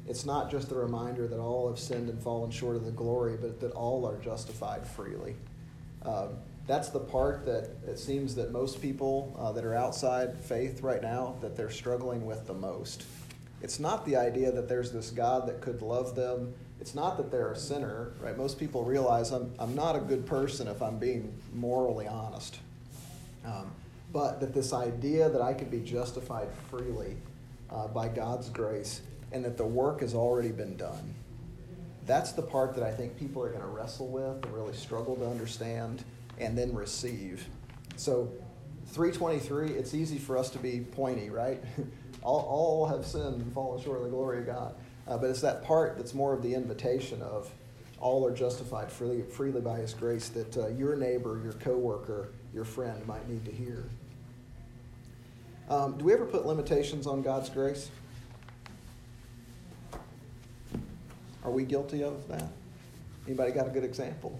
It's 0.08 0.24
not 0.24 0.50
just 0.50 0.68
the 0.68 0.74
reminder 0.74 1.28
that 1.28 1.38
all 1.38 1.68
have 1.68 1.78
sinned 1.78 2.08
and 2.08 2.20
fallen 2.20 2.50
short 2.50 2.76
of 2.76 2.84
the 2.84 2.90
glory, 2.90 3.36
but 3.40 3.60
that 3.60 3.72
all 3.72 4.06
are 4.06 4.16
justified 4.16 4.86
freely. 4.86 5.36
Um, 6.04 6.30
that's 6.66 6.88
the 6.88 7.00
part 7.00 7.44
that 7.46 7.70
it 7.86 7.98
seems 7.98 8.34
that 8.36 8.52
most 8.52 8.80
people 8.80 9.36
uh, 9.38 9.52
that 9.52 9.64
are 9.64 9.74
outside 9.74 10.38
faith 10.40 10.80
right 10.80 11.02
now 11.02 11.36
that 11.40 11.56
they're 11.56 11.70
struggling 11.70 12.24
with 12.24 12.46
the 12.46 12.54
most. 12.54 13.04
It's 13.60 13.78
not 13.78 14.04
the 14.06 14.16
idea 14.16 14.50
that 14.50 14.68
there's 14.68 14.90
this 14.90 15.10
God 15.10 15.46
that 15.48 15.60
could 15.60 15.82
love 15.82 16.16
them. 16.16 16.54
It's 16.80 16.94
not 16.94 17.16
that 17.18 17.30
they're 17.30 17.52
a 17.52 17.56
sinner, 17.56 18.12
right? 18.20 18.36
Most 18.36 18.58
people 18.58 18.84
realize 18.84 19.30
I'm, 19.30 19.52
I'm 19.58 19.74
not 19.74 19.94
a 19.94 20.00
good 20.00 20.26
person 20.26 20.66
if 20.66 20.82
I'm 20.82 20.98
being 20.98 21.32
morally 21.52 22.08
honest. 22.08 22.58
Um, 23.44 23.70
but 24.12 24.40
that 24.40 24.52
this 24.52 24.72
idea 24.72 25.28
that 25.28 25.40
I 25.40 25.52
could 25.54 25.70
be 25.70 25.80
justified 25.80 26.48
freely 26.70 27.16
uh, 27.72 27.88
by 27.88 28.08
God's 28.08 28.48
grace 28.50 29.02
and 29.32 29.44
that 29.44 29.56
the 29.56 29.64
work 29.64 30.00
has 30.00 30.14
already 30.14 30.50
been 30.50 30.76
done. 30.76 31.14
That's 32.06 32.32
the 32.32 32.42
part 32.42 32.74
that 32.74 32.84
I 32.84 32.90
think 32.90 33.16
people 33.16 33.42
are 33.42 33.48
going 33.48 33.62
to 33.62 33.68
wrestle 33.68 34.08
with 34.08 34.44
and 34.44 34.54
really 34.54 34.74
struggle 34.74 35.16
to 35.16 35.26
understand 35.26 36.04
and 36.38 36.56
then 36.58 36.74
receive. 36.74 37.46
So, 37.96 38.32
323, 38.88 39.70
it's 39.70 39.94
easy 39.94 40.18
for 40.18 40.36
us 40.36 40.50
to 40.50 40.58
be 40.58 40.80
pointy, 40.80 41.30
right? 41.30 41.62
all, 42.22 42.40
all 42.40 42.86
have 42.86 43.06
sinned 43.06 43.40
and 43.40 43.52
fallen 43.52 43.82
short 43.82 43.98
of 43.98 44.04
the 44.04 44.10
glory 44.10 44.40
of 44.40 44.46
God. 44.46 44.74
Uh, 45.06 45.16
but 45.16 45.30
it's 45.30 45.40
that 45.40 45.64
part 45.64 45.96
that's 45.96 46.14
more 46.14 46.34
of 46.34 46.42
the 46.42 46.54
invitation 46.54 47.22
of 47.22 47.50
all 48.00 48.26
are 48.26 48.34
justified 48.34 48.90
freely, 48.90 49.22
freely 49.22 49.60
by 49.60 49.78
His 49.78 49.94
grace 49.94 50.28
that 50.30 50.56
uh, 50.56 50.68
your 50.68 50.96
neighbor, 50.96 51.40
your 51.42 51.52
coworker, 51.54 52.28
your 52.52 52.64
friend 52.64 53.06
might 53.06 53.28
need 53.28 53.44
to 53.44 53.52
hear. 53.52 53.84
Um, 55.72 55.96
do 55.96 56.04
we 56.04 56.12
ever 56.12 56.26
put 56.26 56.44
limitations 56.44 57.06
on 57.06 57.22
God's 57.22 57.48
grace? 57.48 57.88
Are 61.42 61.50
we 61.50 61.64
guilty 61.64 62.04
of 62.04 62.28
that? 62.28 62.50
Anybody 63.26 63.52
got 63.52 63.66
a 63.66 63.70
good 63.70 63.82
example? 63.82 64.38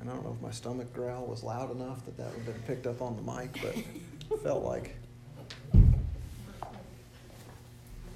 And 0.00 0.10
I 0.10 0.12
don't 0.12 0.22
know 0.22 0.34
if 0.36 0.42
my 0.42 0.50
stomach 0.50 0.92
growl 0.92 1.24
was 1.24 1.42
loud 1.42 1.74
enough 1.74 2.04
that 2.04 2.18
that 2.18 2.26
would 2.26 2.44
have 2.44 2.54
been 2.54 2.62
picked 2.66 2.86
up 2.86 3.00
on 3.00 3.16
the 3.16 3.22
mic, 3.22 3.54
but 3.62 3.74
it 3.74 4.42
felt 4.42 4.62
like. 4.62 4.96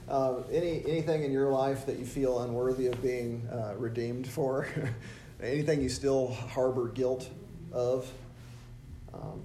Uh, 0.06 0.42
any 0.52 0.84
anything 0.86 1.24
in 1.24 1.32
your 1.32 1.50
life 1.50 1.86
that 1.86 1.98
you 1.98 2.04
feel 2.04 2.40
unworthy 2.40 2.88
of 2.88 3.00
being 3.00 3.48
uh, 3.50 3.72
redeemed 3.78 4.26
for? 4.26 4.68
anything 5.42 5.80
you 5.80 5.88
still 5.88 6.28
harbor 6.28 6.88
guilt 6.88 7.30
of? 7.72 8.06
Um, 9.14 9.42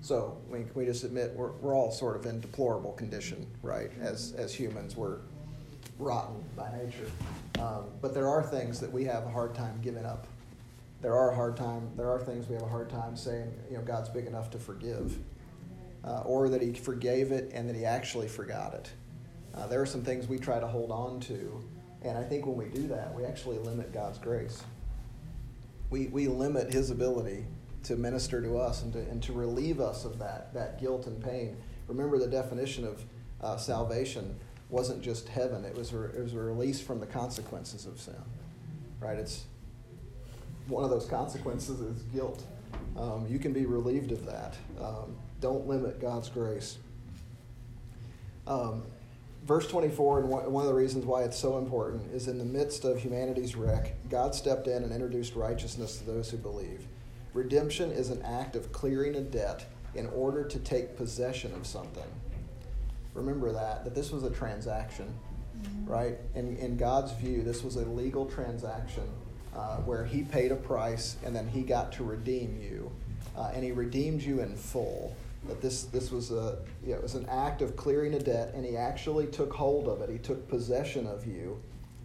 so 0.00 0.38
I 0.48 0.54
mean, 0.54 0.64
can 0.64 0.74
we 0.74 0.86
just 0.86 1.04
admit 1.04 1.32
we're, 1.34 1.52
we're 1.52 1.74
all 1.74 1.90
sort 1.90 2.16
of 2.16 2.26
in 2.26 2.40
deplorable 2.40 2.92
condition, 2.92 3.46
right? 3.62 3.90
As 4.00 4.34
as 4.36 4.54
humans, 4.54 4.96
we're 4.96 5.18
rotten 5.98 6.42
by 6.56 6.70
nature. 6.76 7.10
Um, 7.58 7.84
but 8.00 8.14
there 8.14 8.28
are 8.28 8.42
things 8.42 8.80
that 8.80 8.90
we 8.90 9.04
have 9.04 9.24
a 9.24 9.30
hard 9.30 9.54
time 9.54 9.78
giving 9.82 10.06
up 10.06 10.26
there 11.02 11.14
are 11.14 11.32
hard 11.32 11.56
time. 11.56 11.90
There 11.96 12.10
are 12.10 12.20
things 12.20 12.46
we 12.46 12.54
have 12.54 12.62
a 12.62 12.68
hard 12.68 12.90
time 12.90 13.16
saying. 13.16 13.52
You 13.70 13.78
know, 13.78 13.82
God's 13.82 14.08
big 14.08 14.26
enough 14.26 14.50
to 14.50 14.58
forgive, 14.58 15.16
uh, 16.04 16.22
or 16.22 16.48
that 16.50 16.60
He 16.60 16.72
forgave 16.74 17.32
it 17.32 17.50
and 17.54 17.68
that 17.68 17.76
He 17.76 17.84
actually 17.84 18.28
forgot 18.28 18.74
it. 18.74 18.90
Uh, 19.54 19.66
there 19.66 19.80
are 19.80 19.86
some 19.86 20.02
things 20.02 20.28
we 20.28 20.38
try 20.38 20.60
to 20.60 20.66
hold 20.66 20.90
on 20.90 21.18
to, 21.20 21.64
and 22.02 22.18
I 22.18 22.22
think 22.22 22.46
when 22.46 22.56
we 22.56 22.66
do 22.66 22.86
that, 22.88 23.14
we 23.14 23.24
actually 23.24 23.58
limit 23.58 23.92
God's 23.92 24.18
grace. 24.18 24.62
We 25.88 26.08
we 26.08 26.28
limit 26.28 26.72
His 26.72 26.90
ability 26.90 27.46
to 27.84 27.96
minister 27.96 28.42
to 28.42 28.58
us 28.58 28.82
and 28.82 28.92
to 28.92 28.98
and 28.98 29.22
to 29.22 29.32
relieve 29.32 29.80
us 29.80 30.04
of 30.04 30.18
that 30.18 30.52
that 30.54 30.80
guilt 30.80 31.06
and 31.06 31.22
pain. 31.22 31.56
Remember 31.88 32.18
the 32.18 32.26
definition 32.26 32.84
of 32.84 33.04
uh, 33.40 33.56
salvation 33.56 34.38
wasn't 34.68 35.02
just 35.02 35.28
heaven; 35.28 35.64
it 35.64 35.74
was 35.74 35.92
a, 35.92 36.04
it 36.04 36.22
was 36.22 36.34
a 36.34 36.38
release 36.38 36.80
from 36.80 37.00
the 37.00 37.06
consequences 37.06 37.86
of 37.86 38.00
sin. 38.00 38.14
Right? 39.00 39.18
It's 39.18 39.44
one 40.68 40.84
of 40.84 40.90
those 40.90 41.06
consequences 41.06 41.80
is 41.80 42.02
guilt. 42.14 42.44
Um, 42.96 43.26
you 43.28 43.38
can 43.38 43.52
be 43.52 43.66
relieved 43.66 44.12
of 44.12 44.24
that. 44.26 44.56
Um, 44.80 45.16
don't 45.40 45.66
limit 45.66 46.00
God's 46.00 46.28
grace. 46.28 46.78
Um, 48.46 48.82
verse 49.44 49.66
24, 49.66 50.20
and 50.20 50.28
one 50.28 50.62
of 50.62 50.68
the 50.68 50.74
reasons 50.74 51.04
why 51.04 51.22
it's 51.22 51.38
so 51.38 51.58
important, 51.58 52.12
is 52.12 52.28
in 52.28 52.38
the 52.38 52.44
midst 52.44 52.84
of 52.84 52.98
humanity's 52.98 53.56
wreck, 53.56 53.94
God 54.08 54.34
stepped 54.34 54.66
in 54.66 54.82
and 54.82 54.92
introduced 54.92 55.34
righteousness 55.34 55.98
to 55.98 56.04
those 56.04 56.30
who 56.30 56.36
believe. 56.36 56.86
Redemption 57.32 57.92
is 57.92 58.10
an 58.10 58.22
act 58.22 58.56
of 58.56 58.72
clearing 58.72 59.14
a 59.14 59.20
debt 59.20 59.64
in 59.94 60.06
order 60.08 60.44
to 60.44 60.58
take 60.58 60.96
possession 60.96 61.52
of 61.54 61.66
something. 61.66 62.02
Remember 63.14 63.52
that, 63.52 63.84
that 63.84 63.94
this 63.94 64.10
was 64.10 64.22
a 64.24 64.30
transaction, 64.30 65.12
right? 65.84 66.18
In, 66.34 66.56
in 66.56 66.76
God's 66.76 67.12
view, 67.12 67.42
this 67.42 67.62
was 67.62 67.76
a 67.76 67.84
legal 67.84 68.26
transaction 68.26 69.08
uh, 69.54 69.76
where 69.78 70.04
he 70.04 70.22
paid 70.22 70.52
a 70.52 70.56
price 70.56 71.16
and 71.24 71.34
then 71.34 71.48
he 71.48 71.62
got 71.62 71.92
to 71.92 72.04
redeem 72.04 72.58
you. 72.60 72.90
Uh, 73.36 73.50
and 73.54 73.64
he 73.64 73.72
redeemed 73.72 74.22
you 74.22 74.40
in 74.40 74.56
full. 74.56 75.14
That 75.46 75.62
this, 75.62 75.84
this 75.84 76.10
was, 76.10 76.30
a, 76.30 76.58
yeah, 76.84 76.96
it 76.96 77.02
was 77.02 77.14
an 77.14 77.26
act 77.26 77.62
of 77.62 77.74
clearing 77.74 78.14
a 78.14 78.18
debt, 78.18 78.52
and 78.54 78.64
he 78.64 78.76
actually 78.76 79.26
took 79.26 79.52
hold 79.52 79.88
of 79.88 80.02
it. 80.02 80.10
He 80.10 80.18
took 80.18 80.46
possession 80.48 81.06
of 81.06 81.26
you. 81.26 81.60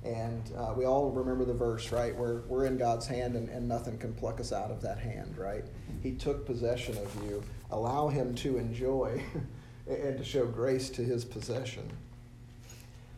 And 0.06 0.52
uh, 0.56 0.74
we 0.78 0.86
all 0.86 1.10
remember 1.10 1.46
the 1.46 1.54
verse, 1.54 1.92
right? 1.92 2.16
Where 2.16 2.44
we're 2.48 2.66
in 2.66 2.78
God's 2.78 3.08
hand 3.08 3.36
and, 3.36 3.50
and 3.50 3.68
nothing 3.68 3.98
can 3.98 4.14
pluck 4.14 4.40
us 4.40 4.54
out 4.54 4.70
of 4.70 4.80
that 4.84 5.00
hand, 5.00 5.36
right? 5.36 5.66
He 6.04 6.12
took 6.12 6.46
possession 6.46 6.96
of 6.98 7.24
you. 7.24 7.44
Allow 7.72 8.10
him 8.10 8.36
to 8.36 8.58
enjoy 8.58 9.24
and 9.88 10.18
to 10.20 10.24
show 10.24 10.46
grace 10.46 10.92
to 10.92 11.04
his 11.04 11.26
possession. 11.26 11.90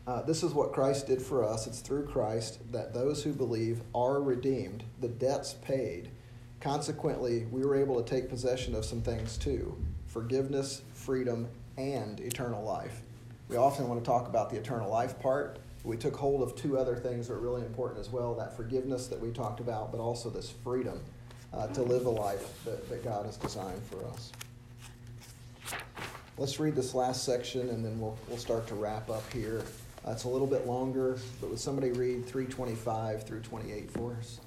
Uh, 0.06 0.22
this 0.22 0.42
is 0.42 0.54
what 0.54 0.72
Christ 0.72 1.06
did 1.06 1.20
for 1.20 1.44
us. 1.44 1.66
It's 1.66 1.80
through 1.80 2.06
Christ 2.06 2.60
that 2.72 2.94
those 2.94 3.22
who 3.22 3.34
believe 3.34 3.82
are 3.94 4.22
redeemed, 4.22 4.82
the 5.02 5.08
debts 5.08 5.52
paid. 5.60 6.08
Consequently, 6.60 7.44
we 7.50 7.62
were 7.62 7.76
able 7.76 8.02
to 8.02 8.10
take 8.10 8.30
possession 8.30 8.74
of 8.74 8.86
some 8.86 9.02
things 9.02 9.36
too 9.36 9.76
forgiveness, 10.06 10.80
freedom, 10.94 11.46
and 11.76 12.18
eternal 12.20 12.64
life. 12.64 13.02
We 13.48 13.56
often 13.56 13.86
want 13.88 14.02
to 14.02 14.06
talk 14.06 14.26
about 14.26 14.48
the 14.48 14.56
eternal 14.56 14.90
life 14.90 15.18
part. 15.20 15.58
We 15.88 15.96
took 15.96 16.14
hold 16.14 16.42
of 16.42 16.54
two 16.54 16.76
other 16.76 16.94
things 16.94 17.28
that 17.28 17.34
are 17.34 17.38
really 17.38 17.62
important 17.62 17.98
as 17.98 18.10
well 18.10 18.34
that 18.34 18.54
forgiveness 18.54 19.06
that 19.06 19.18
we 19.18 19.30
talked 19.30 19.58
about, 19.58 19.90
but 19.90 20.00
also 20.00 20.28
this 20.28 20.50
freedom 20.62 21.00
uh, 21.54 21.68
to 21.68 21.82
live 21.82 22.04
a 22.04 22.10
life 22.10 22.62
that, 22.66 22.90
that 22.90 23.02
God 23.02 23.24
has 23.24 23.38
designed 23.38 23.82
for 23.84 24.04
us. 24.08 24.30
Let's 26.36 26.60
read 26.60 26.76
this 26.76 26.94
last 26.94 27.24
section 27.24 27.70
and 27.70 27.82
then 27.82 27.98
we'll, 27.98 28.18
we'll 28.28 28.36
start 28.36 28.66
to 28.66 28.74
wrap 28.74 29.08
up 29.08 29.32
here. 29.32 29.64
Uh, 30.06 30.10
it's 30.10 30.24
a 30.24 30.28
little 30.28 30.46
bit 30.46 30.66
longer, 30.66 31.18
but 31.40 31.48
would 31.48 31.58
somebody 31.58 31.90
read 31.92 32.26
325 32.26 33.26
through 33.26 33.40
28 33.40 33.90
for 33.90 34.14
us? 34.20 34.40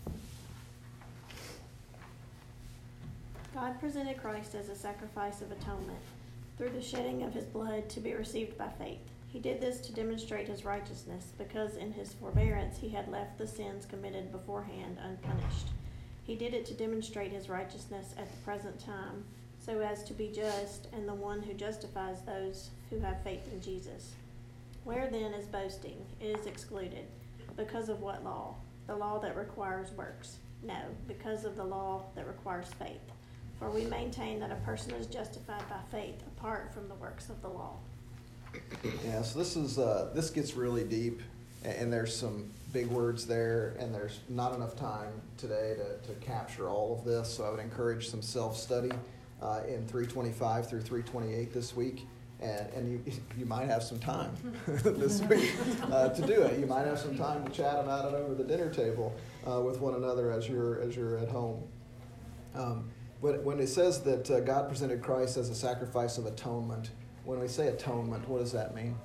God 3.56 3.80
presented 3.80 4.22
Christ 4.22 4.54
as 4.54 4.70
a 4.70 4.76
sacrifice 4.76 5.42
of 5.42 5.52
atonement 5.52 6.00
through 6.60 6.70
the 6.70 6.82
shedding 6.82 7.24
of 7.24 7.34
his 7.34 7.46
blood 7.46 7.90
to 7.90 8.00
be 8.00 8.14
received 8.14 8.60
by 8.60 8.70
faith. 8.78 9.00
He 9.32 9.40
did 9.40 9.62
this 9.62 9.80
to 9.82 9.94
demonstrate 9.94 10.50
his 10.50 10.66
righteousness, 10.66 11.32
because 11.38 11.78
in 11.78 11.94
his 11.94 12.12
forbearance 12.12 12.78
he 12.78 12.90
had 12.90 13.08
left 13.08 13.38
the 13.38 13.48
sins 13.48 13.86
committed 13.86 14.30
beforehand 14.30 14.98
unpunished. 15.02 15.70
He 16.26 16.36
did 16.36 16.54
it 16.54 16.66
to 16.66 16.74
demonstrate 16.74 17.32
his 17.32 17.48
righteousness 17.48 18.14
at 18.18 18.30
the 18.30 18.38
present 18.44 18.78
time, 18.78 19.24
so 19.58 19.80
as 19.80 20.04
to 20.04 20.14
be 20.14 20.28
just 20.28 20.88
and 20.92 21.08
the 21.08 21.14
one 21.14 21.42
who 21.42 21.54
justifies 21.54 22.22
those 22.24 22.72
who 22.90 23.00
have 23.00 23.24
faith 23.24 23.48
in 23.54 23.62
Jesus. 23.62 24.16
Where 24.84 25.08
then 25.10 25.34
is 25.34 25.46
boasting? 25.46 26.06
It 26.20 26.38
is 26.38 26.46
excluded. 26.46 27.06
Because 27.56 27.88
of 27.88 28.02
what 28.02 28.26
law? 28.26 28.56
The 28.88 28.98
law 28.98 29.18
that 29.20 29.38
requires 29.38 29.92
works. 29.92 30.40
No, 30.62 30.80
because 31.08 31.46
of 31.46 31.56
the 31.56 31.64
law 31.64 32.04
that 32.16 32.28
requires 32.28 32.68
faith. 32.78 33.00
For 33.60 33.70
we 33.70 33.86
maintain 33.86 34.42
that 34.42 34.52
a 34.52 34.56
person 34.56 34.92
is 34.92 35.08
justified 35.08 35.64
by 35.70 35.80
faith 35.90 36.22
apart 36.36 36.74
from 36.74 36.90
the 36.90 36.96
works 36.96 37.30
of 37.30 37.42
the 37.42 37.48
law. 37.48 37.78
Yeah, 39.06 39.22
so 39.22 39.40
this 39.40 39.56
is 39.56 39.78
uh, 39.78 40.12
this 40.14 40.30
gets 40.30 40.56
really 40.56 40.84
deep, 40.84 41.22
and, 41.64 41.74
and 41.74 41.94
there's 41.94 42.16
some 42.16 42.52
big 42.74 42.88
words 42.88 43.26
there, 43.26 43.76
and 43.80 43.94
there's 43.94 44.20
not 44.30 44.56
enough 44.56 44.76
time 44.76 45.12
today 45.38 45.76
to, 45.78 46.08
to 46.08 46.20
capture 46.20 46.70
all 46.70 46.98
of 46.98 47.06
this. 47.06 47.34
So 47.36 47.46
I 47.46 47.50
would 47.52 47.60
encourage 47.60 48.10
some 48.10 48.22
self 48.22 48.58
study 48.58 48.92
uh, 49.42 49.62
in 49.68 49.86
325 49.88 50.70
through 50.70 50.82
328 50.82 51.54
this 51.54 51.76
week. 51.76 52.08
And, 52.40 52.68
and 52.74 52.92
you, 52.92 53.14
you 53.38 53.46
might 53.46 53.68
have 53.68 53.84
some 53.84 54.00
time 54.00 54.32
this 54.68 55.22
week 55.30 55.52
uh, 55.92 56.10
to 56.10 56.22
do 56.22 56.42
it. 56.42 56.60
You 56.60 56.66
might 56.66 56.86
have 56.86 57.00
some 57.00 57.18
time 57.18 57.46
to 57.46 57.52
chat 57.52 57.76
about 57.80 58.14
it 58.14 58.16
over 58.16 58.34
the 58.34 58.44
dinner 58.44 58.70
table 58.70 59.16
uh, 59.50 59.62
with 59.62 59.80
one 59.80 59.96
another 59.96 60.32
as 60.32 60.48
you're, 60.48 60.80
as 60.82 60.96
you're 60.96 61.18
at 61.18 61.30
home. 61.30 61.64
Um, 62.56 62.90
when, 63.22 63.44
when 63.44 63.60
it 63.60 63.68
says 63.68 64.02
that 64.02 64.30
uh, 64.32 64.40
God 64.40 64.68
presented 64.68 65.02
Christ 65.02 65.38
as 65.38 65.50
a 65.50 65.56
sacrifice 65.56 66.18
of 66.18 66.26
atonement, 66.26 66.90
when 67.26 67.40
we 67.40 67.48
say 67.48 67.68
atonement, 67.68 68.28
what 68.28 68.40
does 68.40 68.52
that 68.52 68.76
mean? 68.76 68.96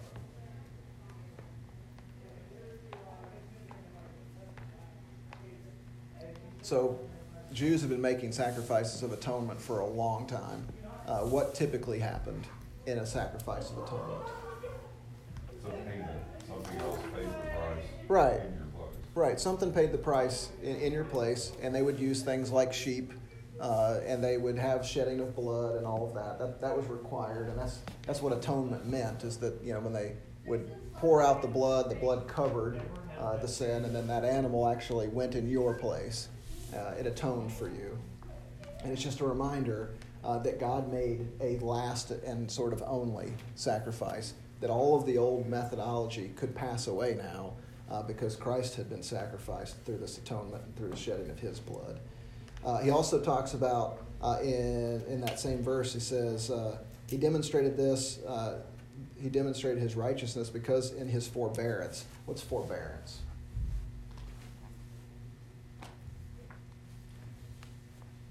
So, 6.63 6.99
Jews 7.53 7.81
have 7.83 7.91
been 7.91 8.01
making 8.01 8.33
sacrifices 8.33 9.03
of 9.05 9.13
atonement 9.13 9.61
for 9.61 9.81
a 9.81 9.87
long 9.87 10.27
time. 10.27 10.67
Uh, 11.07 11.21
what 11.21 11.55
typically 11.55 12.01
happened 12.01 12.45
in 12.87 12.99
a 12.99 13.07
sacrifice 13.07 13.71
of 13.71 13.79
atonement? 13.79 14.29
It's 15.55 15.65
a 15.65 15.69
payment, 15.69 16.11
something 16.49 16.79
else 16.81 16.99
pays 17.15 17.29
the 17.29 17.51
price. 17.51 17.85
Right. 18.09 18.41
In 18.41 18.55
your 18.55 18.67
place. 18.75 18.97
Right, 19.15 19.41
something 19.41 19.73
paid 19.73 19.93
the 19.93 19.99
price 19.99 20.51
in, 20.61 20.77
in 20.77 20.93
your 20.93 21.05
place, 21.05 21.53
and 21.63 21.73
they 21.73 21.83
would 21.83 22.01
use 22.01 22.23
things 22.23 22.51
like 22.51 22.73
sheep, 22.73 23.13
uh, 23.61 24.01
and 24.05 24.23
they 24.23 24.37
would 24.37 24.59
have 24.59 24.85
shedding 24.85 25.21
of 25.21 25.35
blood 25.35 25.77
and 25.77 25.87
all 25.87 26.07
of 26.07 26.15
that. 26.15 26.39
That 26.39 26.61
that 26.61 26.77
was 26.77 26.87
required, 26.87 27.49
and 27.49 27.59
that's 27.59 27.81
that's 28.07 28.23
what 28.23 28.33
atonement 28.33 28.87
meant. 28.87 29.25
Is 29.25 29.37
that 29.39 29.63
you 29.63 29.73
know 29.73 29.81
when 29.81 29.93
they 29.93 30.15
would 30.47 30.71
pour 30.95 31.23
out 31.23 31.43
the 31.43 31.49
blood, 31.49 31.91
the 31.91 31.97
blood 31.97 32.29
covered 32.29 32.81
uh, 33.19 33.37
the 33.39 33.49
sin, 33.49 33.85
and 33.85 33.95
then 33.95 34.07
that 34.07 34.25
animal 34.25 34.69
actually 34.69 35.09
went 35.09 35.35
in 35.35 35.49
your 35.49 35.75
place. 35.75 36.29
Uh, 36.75 36.95
it 36.99 37.07
atoned 37.07 37.53
for 37.53 37.69
you, 37.69 37.97
and 38.83 38.93
it's 38.93 39.03
just 39.03 39.21
a 39.21 39.25
reminder 39.25 39.95
uh, 40.25 40.39
that 40.39 40.59
God 40.59 40.93
made 40.93 41.27
a 41.41 41.59
last 41.59 42.11
and 42.11 42.51
sort 42.51 42.73
of 42.73 42.83
only 42.87 43.33
sacrifice. 43.55 44.35
That 44.61 44.71
all 44.71 44.97
of 44.97 45.05
the 45.05 45.19
old 45.19 45.47
methodology 45.47 46.33
could 46.35 46.55
pass 46.55 46.87
away 46.87 47.15
now 47.15 47.53
uh, 47.91 48.03
because 48.03 48.37
Christ 48.37 48.75
had 48.77 48.89
been 48.89 49.03
sacrificed 49.03 49.77
through 49.85 49.99
this 49.99 50.19
atonement 50.19 50.65
and 50.65 50.77
through 50.77 50.89
the 50.89 50.97
shedding 50.97 51.31
of 51.31 51.39
his 51.39 51.61
blood. 51.61 52.01
Uh, 52.65 52.79
he 52.79 52.91
also 52.91 53.21
talks 53.21 53.55
about 53.55 54.03
uh, 54.23 54.39
in, 54.43 55.03
in 55.09 55.21
that 55.21 55.39
same 55.39 55.63
verse, 55.63 55.93
he 55.93 56.01
says, 56.01 56.51
uh, 56.51 56.79
He 57.09 57.17
demonstrated 57.17 57.77
this, 57.77 58.19
uh, 58.25 58.61
he 59.21 59.29
demonstrated 59.29 59.83
his 59.83 59.95
righteousness 59.95 60.51
because 60.51 60.93
in 60.93 61.09
his 61.09 61.27
forbearance. 61.27 62.05
What's 62.27 62.43
forbearance? 62.43 63.21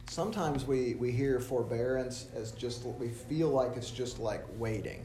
Sometimes 0.08 0.66
we, 0.66 0.94
we 0.96 1.12
hear 1.12 1.40
forbearance 1.40 2.28
as 2.34 2.52
just, 2.52 2.86
we 2.86 3.10
feel 3.10 3.50
like 3.50 3.76
it's 3.76 3.92
just 3.92 4.18
like 4.18 4.46
waiting, 4.58 5.04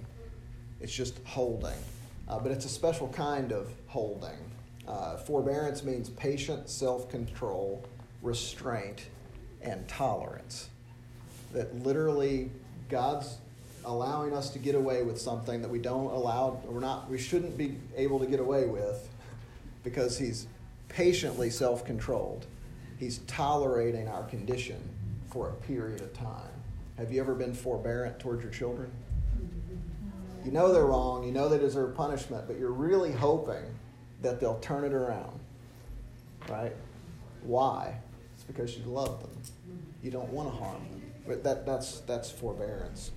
it's 0.80 0.94
just 0.94 1.18
holding. 1.24 1.74
Uh, 2.28 2.38
but 2.38 2.52
it's 2.52 2.64
a 2.64 2.68
special 2.68 3.08
kind 3.08 3.50
of 3.50 3.72
holding. 3.88 4.38
Uh, 4.86 5.16
forbearance 5.16 5.82
means 5.82 6.10
patient 6.10 6.68
self 6.68 7.08
control, 7.10 7.84
restraint, 8.22 9.06
and 9.62 9.86
tolerance. 9.88 10.68
That 11.52 11.82
literally 11.82 12.50
God's 12.88 13.38
allowing 13.84 14.34
us 14.34 14.50
to 14.50 14.58
get 14.58 14.74
away 14.74 15.02
with 15.02 15.20
something 15.20 15.62
that 15.62 15.68
we 15.68 15.78
don't 15.78 16.12
allow, 16.12 16.60
we're 16.64 16.80
not, 16.80 17.08
we 17.10 17.18
shouldn't 17.18 17.56
be 17.56 17.76
able 17.96 18.18
to 18.20 18.26
get 18.26 18.40
away 18.40 18.66
with 18.66 19.08
because 19.82 20.18
He's 20.18 20.46
patiently 20.88 21.50
self 21.50 21.84
controlled. 21.84 22.46
He's 22.98 23.18
tolerating 23.26 24.08
our 24.08 24.24
condition 24.24 24.80
for 25.30 25.48
a 25.48 25.52
period 25.52 26.00
of 26.02 26.12
time. 26.12 26.50
Have 26.98 27.10
you 27.10 27.20
ever 27.20 27.34
been 27.34 27.54
forbearant 27.54 28.18
towards 28.18 28.42
your 28.42 28.52
children? 28.52 28.90
You 30.44 30.52
know 30.52 30.72
they're 30.72 30.86
wrong, 30.86 31.24
you 31.24 31.32
know 31.32 31.48
they 31.48 31.58
deserve 31.58 31.94
punishment, 31.94 32.44
but 32.46 32.58
you're 32.58 32.72
really 32.72 33.12
hoping 33.12 33.64
that 34.22 34.40
they'll 34.40 34.58
turn 34.58 34.84
it 34.84 34.92
around. 34.92 35.38
Right? 36.48 36.74
Why? 37.42 37.94
Because 38.52 38.76
you 38.76 38.84
love 38.84 39.20
them. 39.20 39.30
You 40.02 40.10
don't 40.10 40.30
want 40.30 40.50
to 40.50 40.56
harm 40.56 40.82
them. 40.90 41.02
But 41.26 41.44
that, 41.44 41.64
that's, 41.64 42.00
that's 42.00 42.30
forbearance. 42.30 43.12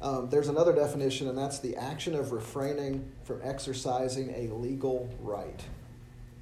Um, 0.00 0.30
there's 0.30 0.48
another 0.48 0.72
definition, 0.72 1.28
and 1.28 1.36
that's 1.36 1.58
the 1.58 1.76
action 1.76 2.14
of 2.14 2.32
refraining 2.32 3.10
from 3.24 3.40
exercising 3.42 4.30
a 4.30 4.54
legal 4.54 5.12
right, 5.20 5.60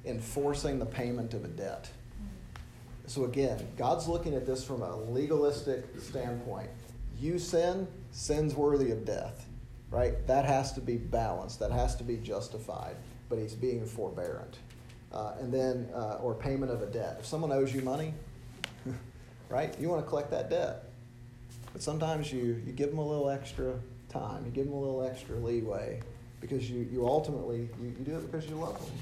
enforcing 0.05 0.79
the 0.79 0.85
payment 0.85 1.33
of 1.33 1.43
a 1.43 1.47
debt. 1.47 1.89
So, 3.07 3.25
again, 3.25 3.67
God's 3.75 4.07
looking 4.07 4.35
at 4.35 4.45
this 4.45 4.63
from 4.63 4.83
a 4.83 4.95
legalistic 4.95 5.83
standpoint. 5.99 6.69
You 7.19 7.39
sin, 7.39 7.87
sin's 8.11 8.53
worthy 8.53 8.91
of 8.91 9.03
death, 9.03 9.47
right? 9.89 10.25
That 10.27 10.45
has 10.45 10.71
to 10.73 10.81
be 10.81 10.97
balanced, 10.97 11.59
that 11.59 11.71
has 11.71 11.95
to 11.95 12.03
be 12.03 12.17
justified, 12.17 12.95
but 13.27 13.39
He's 13.39 13.55
being 13.55 13.85
forbearant. 13.85 14.59
Uh, 15.11 15.33
and 15.39 15.51
then, 15.51 15.89
uh, 15.93 16.19
or 16.21 16.35
payment 16.35 16.71
of 16.71 16.81
a 16.81 16.85
debt. 16.85 17.17
If 17.19 17.25
someone 17.25 17.51
owes 17.51 17.73
you 17.73 17.81
money, 17.81 18.13
right, 19.49 19.75
you 19.79 19.89
want 19.89 20.03
to 20.03 20.07
collect 20.07 20.29
that 20.31 20.49
debt. 20.49 20.85
But 21.73 21.81
sometimes 21.81 22.31
you, 22.31 22.61
you 22.65 22.71
give 22.73 22.89
them 22.89 22.99
a 22.99 23.07
little 23.07 23.29
extra 23.29 23.73
time, 24.09 24.45
you 24.45 24.51
give 24.51 24.65
them 24.65 24.73
a 24.73 24.79
little 24.79 25.03
extra 25.03 25.35
leeway 25.35 26.01
because 26.41 26.69
you, 26.69 26.87
you 26.91 27.05
ultimately 27.05 27.69
you, 27.81 27.95
you 27.97 28.05
do 28.05 28.17
it 28.17 28.31
because 28.31 28.49
you 28.49 28.55
love 28.55 28.79
them. 28.79 28.95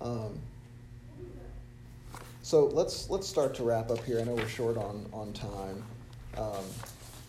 Um, 0.00 0.38
so 2.42 2.66
let's 2.66 3.10
let's 3.10 3.28
start 3.28 3.54
to 3.56 3.62
wrap 3.62 3.90
up 3.90 4.04
here. 4.04 4.18
I 4.18 4.24
know 4.24 4.34
we're 4.34 4.48
short 4.48 4.76
on 4.76 5.06
on 5.12 5.32
time, 5.32 5.84
um, 6.36 6.64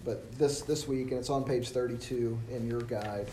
but 0.06 0.32
this 0.38 0.62
this 0.62 0.88
week 0.88 1.12
and 1.12 1.19
it's 1.19 1.30
on 1.30 1.43
page 1.43 1.69
32 1.69 2.38
in 2.49 2.67
your 2.67 2.82
guide. 2.82 3.27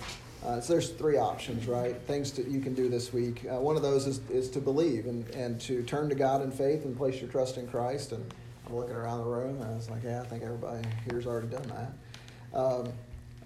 Uh, 0.45 0.61
so 0.61 0.73
there's 0.73 0.91
three 0.91 1.17
options, 1.17 1.67
right? 1.67 1.97
Things 2.07 2.31
that 2.33 2.47
you 2.47 2.61
can 2.61 2.75
do 2.75 2.89
this 2.89 3.13
week. 3.13 3.45
Uh, 3.51 3.61
one 3.61 3.77
of 3.77 3.83
those 3.83 4.07
is, 4.07 4.21
is 4.31 4.49
to 4.51 4.61
believe 4.61 5.07
and, 5.07 5.29
and 5.31 5.61
to 5.63 5.83
turn 5.83 6.09
to 6.09 6.15
God 6.15 6.43
in 6.43 6.51
faith 6.51 6.85
and 6.85 6.97
place 6.97 7.21
your 7.21 7.29
trust 7.29 7.57
in 7.57 7.67
Christ. 7.67 8.13
And 8.13 8.25
I'm 8.67 8.77
looking 8.77 8.95
around 8.95 9.19
the 9.19 9.25
room 9.25 9.61
and 9.61 9.71
I 9.71 9.75
was 9.75 9.91
like, 9.91 10.05
yeah, 10.05 10.23
I 10.23 10.27
think 10.27 10.45
everybody 10.45 10.87
here's 11.11 11.27
already 11.27 11.49
done 11.49 11.67
that. 11.69 12.59
Um, 12.59 12.93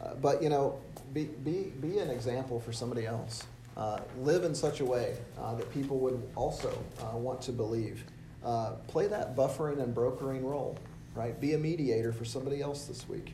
uh, 0.01 0.15
but 0.21 0.43
you 0.43 0.49
know, 0.49 0.79
be, 1.15 1.25
be, 1.25 1.73
be 1.81 1.99
an 1.99 2.11
example 2.11 2.61
for 2.61 2.73
somebody 2.73 3.07
else. 3.07 3.45
Uh, 3.75 4.01
live 4.19 4.45
in 4.45 4.55
such 4.55 4.81
a 4.81 4.85
way 4.85 5.17
uh, 5.39 5.55
that 5.55 5.73
people 5.73 5.99
would 5.99 6.23
also 6.37 6.77
uh, 7.01 7.17
want 7.17 7.41
to 7.41 7.53
believe. 7.53 8.05
Play 8.87 9.07
that 9.07 9.35
buffering 9.35 9.83
and 9.83 9.95
brokering 9.95 10.45
role, 10.45 10.77
right? 11.15 11.41
Be 11.41 11.55
a 11.55 11.59
mediator 11.59 12.13
for 12.13 12.27
somebody 12.27 12.61
else 12.61 12.85
this 12.85 13.09
week. 13.09 13.33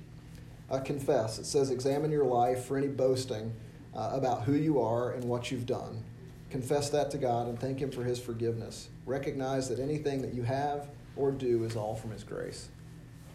Uh, 0.71 0.81
confess. 0.81 1.39
It 1.39 1.47
says, 1.47 1.71
examine 1.71 2.11
your 2.11 2.27
life 2.27 2.65
for 2.65 2.77
any 2.77 2.89
boasting 2.89 3.53
about 3.95 4.43
who 4.43 4.53
you 4.53 4.81
are 4.81 5.13
and 5.13 5.25
what 5.25 5.51
you've 5.51 5.67
done. 5.67 6.05
Confess 6.51 6.89
that 6.91 7.11
to 7.11 7.19
God 7.19 7.49
and 7.49 7.59
thank 7.59 7.81
Him 7.81 7.91
for 7.91 8.05
His 8.05 8.19
forgiveness. 8.19 8.89
Recognize 9.07 9.69
that 9.69 9.79
anything 9.79 10.23
that 10.23 10.33
you 10.33 10.43
have 10.43 10.89
or 11.17 11.31
do 11.31 11.65
is 11.65 11.77
all 11.77 11.95
from 11.95 12.13
His 12.13 12.23
grace. 12.23 12.69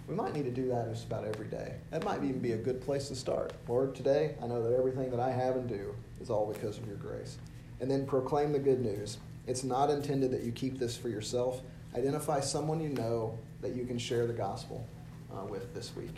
We 0.07 0.15
might 0.15 0.33
need 0.33 0.45
to 0.45 0.51
do 0.51 0.67
that 0.69 0.89
just 0.89 1.05
about 1.05 1.25
every 1.25 1.47
day. 1.47 1.75
That 1.91 2.03
might 2.03 2.23
even 2.23 2.39
be 2.39 2.53
a 2.53 2.57
good 2.57 2.81
place 2.81 3.07
to 3.09 3.15
start. 3.15 3.53
Lord, 3.67 3.95
today 3.95 4.35
I 4.41 4.47
know 4.47 4.61
that 4.63 4.75
everything 4.75 5.11
that 5.11 5.19
I 5.19 5.31
have 5.31 5.55
and 5.55 5.67
do 5.67 5.95
is 6.21 6.29
all 6.29 6.51
because 6.51 6.77
of 6.77 6.87
your 6.87 6.97
grace. 6.97 7.37
And 7.79 7.89
then 7.89 8.05
proclaim 8.05 8.51
the 8.51 8.59
good 8.59 8.81
news. 8.81 9.17
It's 9.47 9.63
not 9.63 9.89
intended 9.89 10.31
that 10.31 10.43
you 10.43 10.51
keep 10.51 10.79
this 10.79 10.97
for 10.97 11.09
yourself. 11.09 11.61
Identify 11.95 12.39
someone 12.39 12.81
you 12.81 12.89
know 12.89 13.37
that 13.61 13.75
you 13.75 13.85
can 13.85 13.97
share 13.97 14.25
the 14.27 14.33
gospel 14.33 14.85
uh, 15.33 15.45
with 15.45 15.73
this 15.73 15.95
week. 15.95 16.15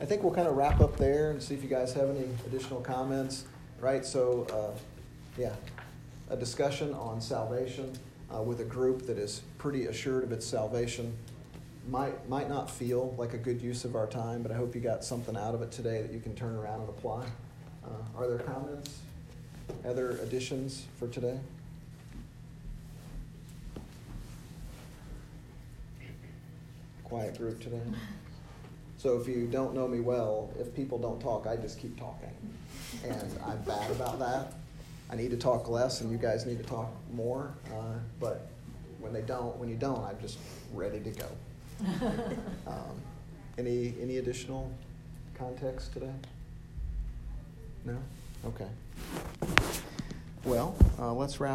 I 0.00 0.04
think 0.04 0.22
we'll 0.22 0.34
kind 0.34 0.48
of 0.48 0.56
wrap 0.56 0.80
up 0.80 0.96
there 0.96 1.30
and 1.30 1.42
see 1.42 1.54
if 1.54 1.62
you 1.62 1.68
guys 1.68 1.92
have 1.94 2.10
any 2.10 2.28
additional 2.46 2.80
comments. 2.80 3.44
Right? 3.80 4.04
So, 4.04 4.46
uh, 4.52 4.78
yeah, 5.38 5.54
a 6.30 6.36
discussion 6.36 6.94
on 6.94 7.20
salvation 7.20 7.92
uh, 8.34 8.42
with 8.42 8.60
a 8.60 8.64
group 8.64 9.06
that 9.06 9.18
is 9.18 9.42
pretty 9.58 9.86
assured 9.86 10.24
of 10.24 10.32
its 10.32 10.46
salvation 10.46 11.16
might 11.88 12.28
might 12.28 12.48
not 12.48 12.70
feel 12.70 13.14
like 13.16 13.32
a 13.34 13.38
good 13.38 13.62
use 13.62 13.84
of 13.84 13.94
our 13.94 14.06
time, 14.06 14.42
but 14.42 14.50
I 14.50 14.54
hope 14.56 14.74
you 14.74 14.80
got 14.80 15.04
something 15.04 15.36
out 15.36 15.54
of 15.54 15.62
it 15.62 15.70
today 15.70 16.02
that 16.02 16.12
you 16.12 16.20
can 16.20 16.34
turn 16.34 16.56
around 16.56 16.80
and 16.80 16.88
apply. 16.88 17.26
Uh, 17.84 18.18
are 18.18 18.26
there 18.26 18.38
comments? 18.38 18.98
Other 19.84 20.12
additions 20.18 20.86
for 20.98 21.08
today? 21.08 21.38
Quiet 27.04 27.38
group 27.38 27.60
today. 27.60 27.80
So 29.06 29.20
if 29.20 29.28
you 29.28 29.46
don't 29.46 29.72
know 29.72 29.86
me 29.86 30.00
well, 30.00 30.50
if 30.58 30.74
people 30.74 30.98
don't 30.98 31.20
talk, 31.20 31.46
I 31.46 31.54
just 31.54 31.78
keep 31.78 31.96
talking. 31.96 32.28
And 33.04 33.38
I'm 33.46 33.62
bad 33.62 33.88
about 33.92 34.18
that. 34.18 34.54
I 35.08 35.14
need 35.14 35.30
to 35.30 35.36
talk 35.36 35.68
less, 35.68 36.00
and 36.00 36.10
you 36.10 36.18
guys 36.18 36.44
need 36.44 36.58
to 36.58 36.64
talk 36.64 36.90
more. 37.14 37.54
Uh, 37.68 38.00
but 38.18 38.48
when 38.98 39.12
they 39.12 39.20
don't, 39.20 39.56
when 39.58 39.68
you 39.68 39.76
don't, 39.76 40.02
I'm 40.02 40.18
just 40.20 40.38
ready 40.74 40.98
to 40.98 41.10
go. 41.10 41.28
um, 42.66 43.00
any 43.56 43.94
any 44.02 44.16
additional 44.16 44.72
context 45.38 45.92
today? 45.92 46.10
No. 47.84 47.98
Okay. 48.44 48.66
Well, 50.44 50.74
uh, 50.98 51.12
let's 51.12 51.38
wrap. 51.38 51.54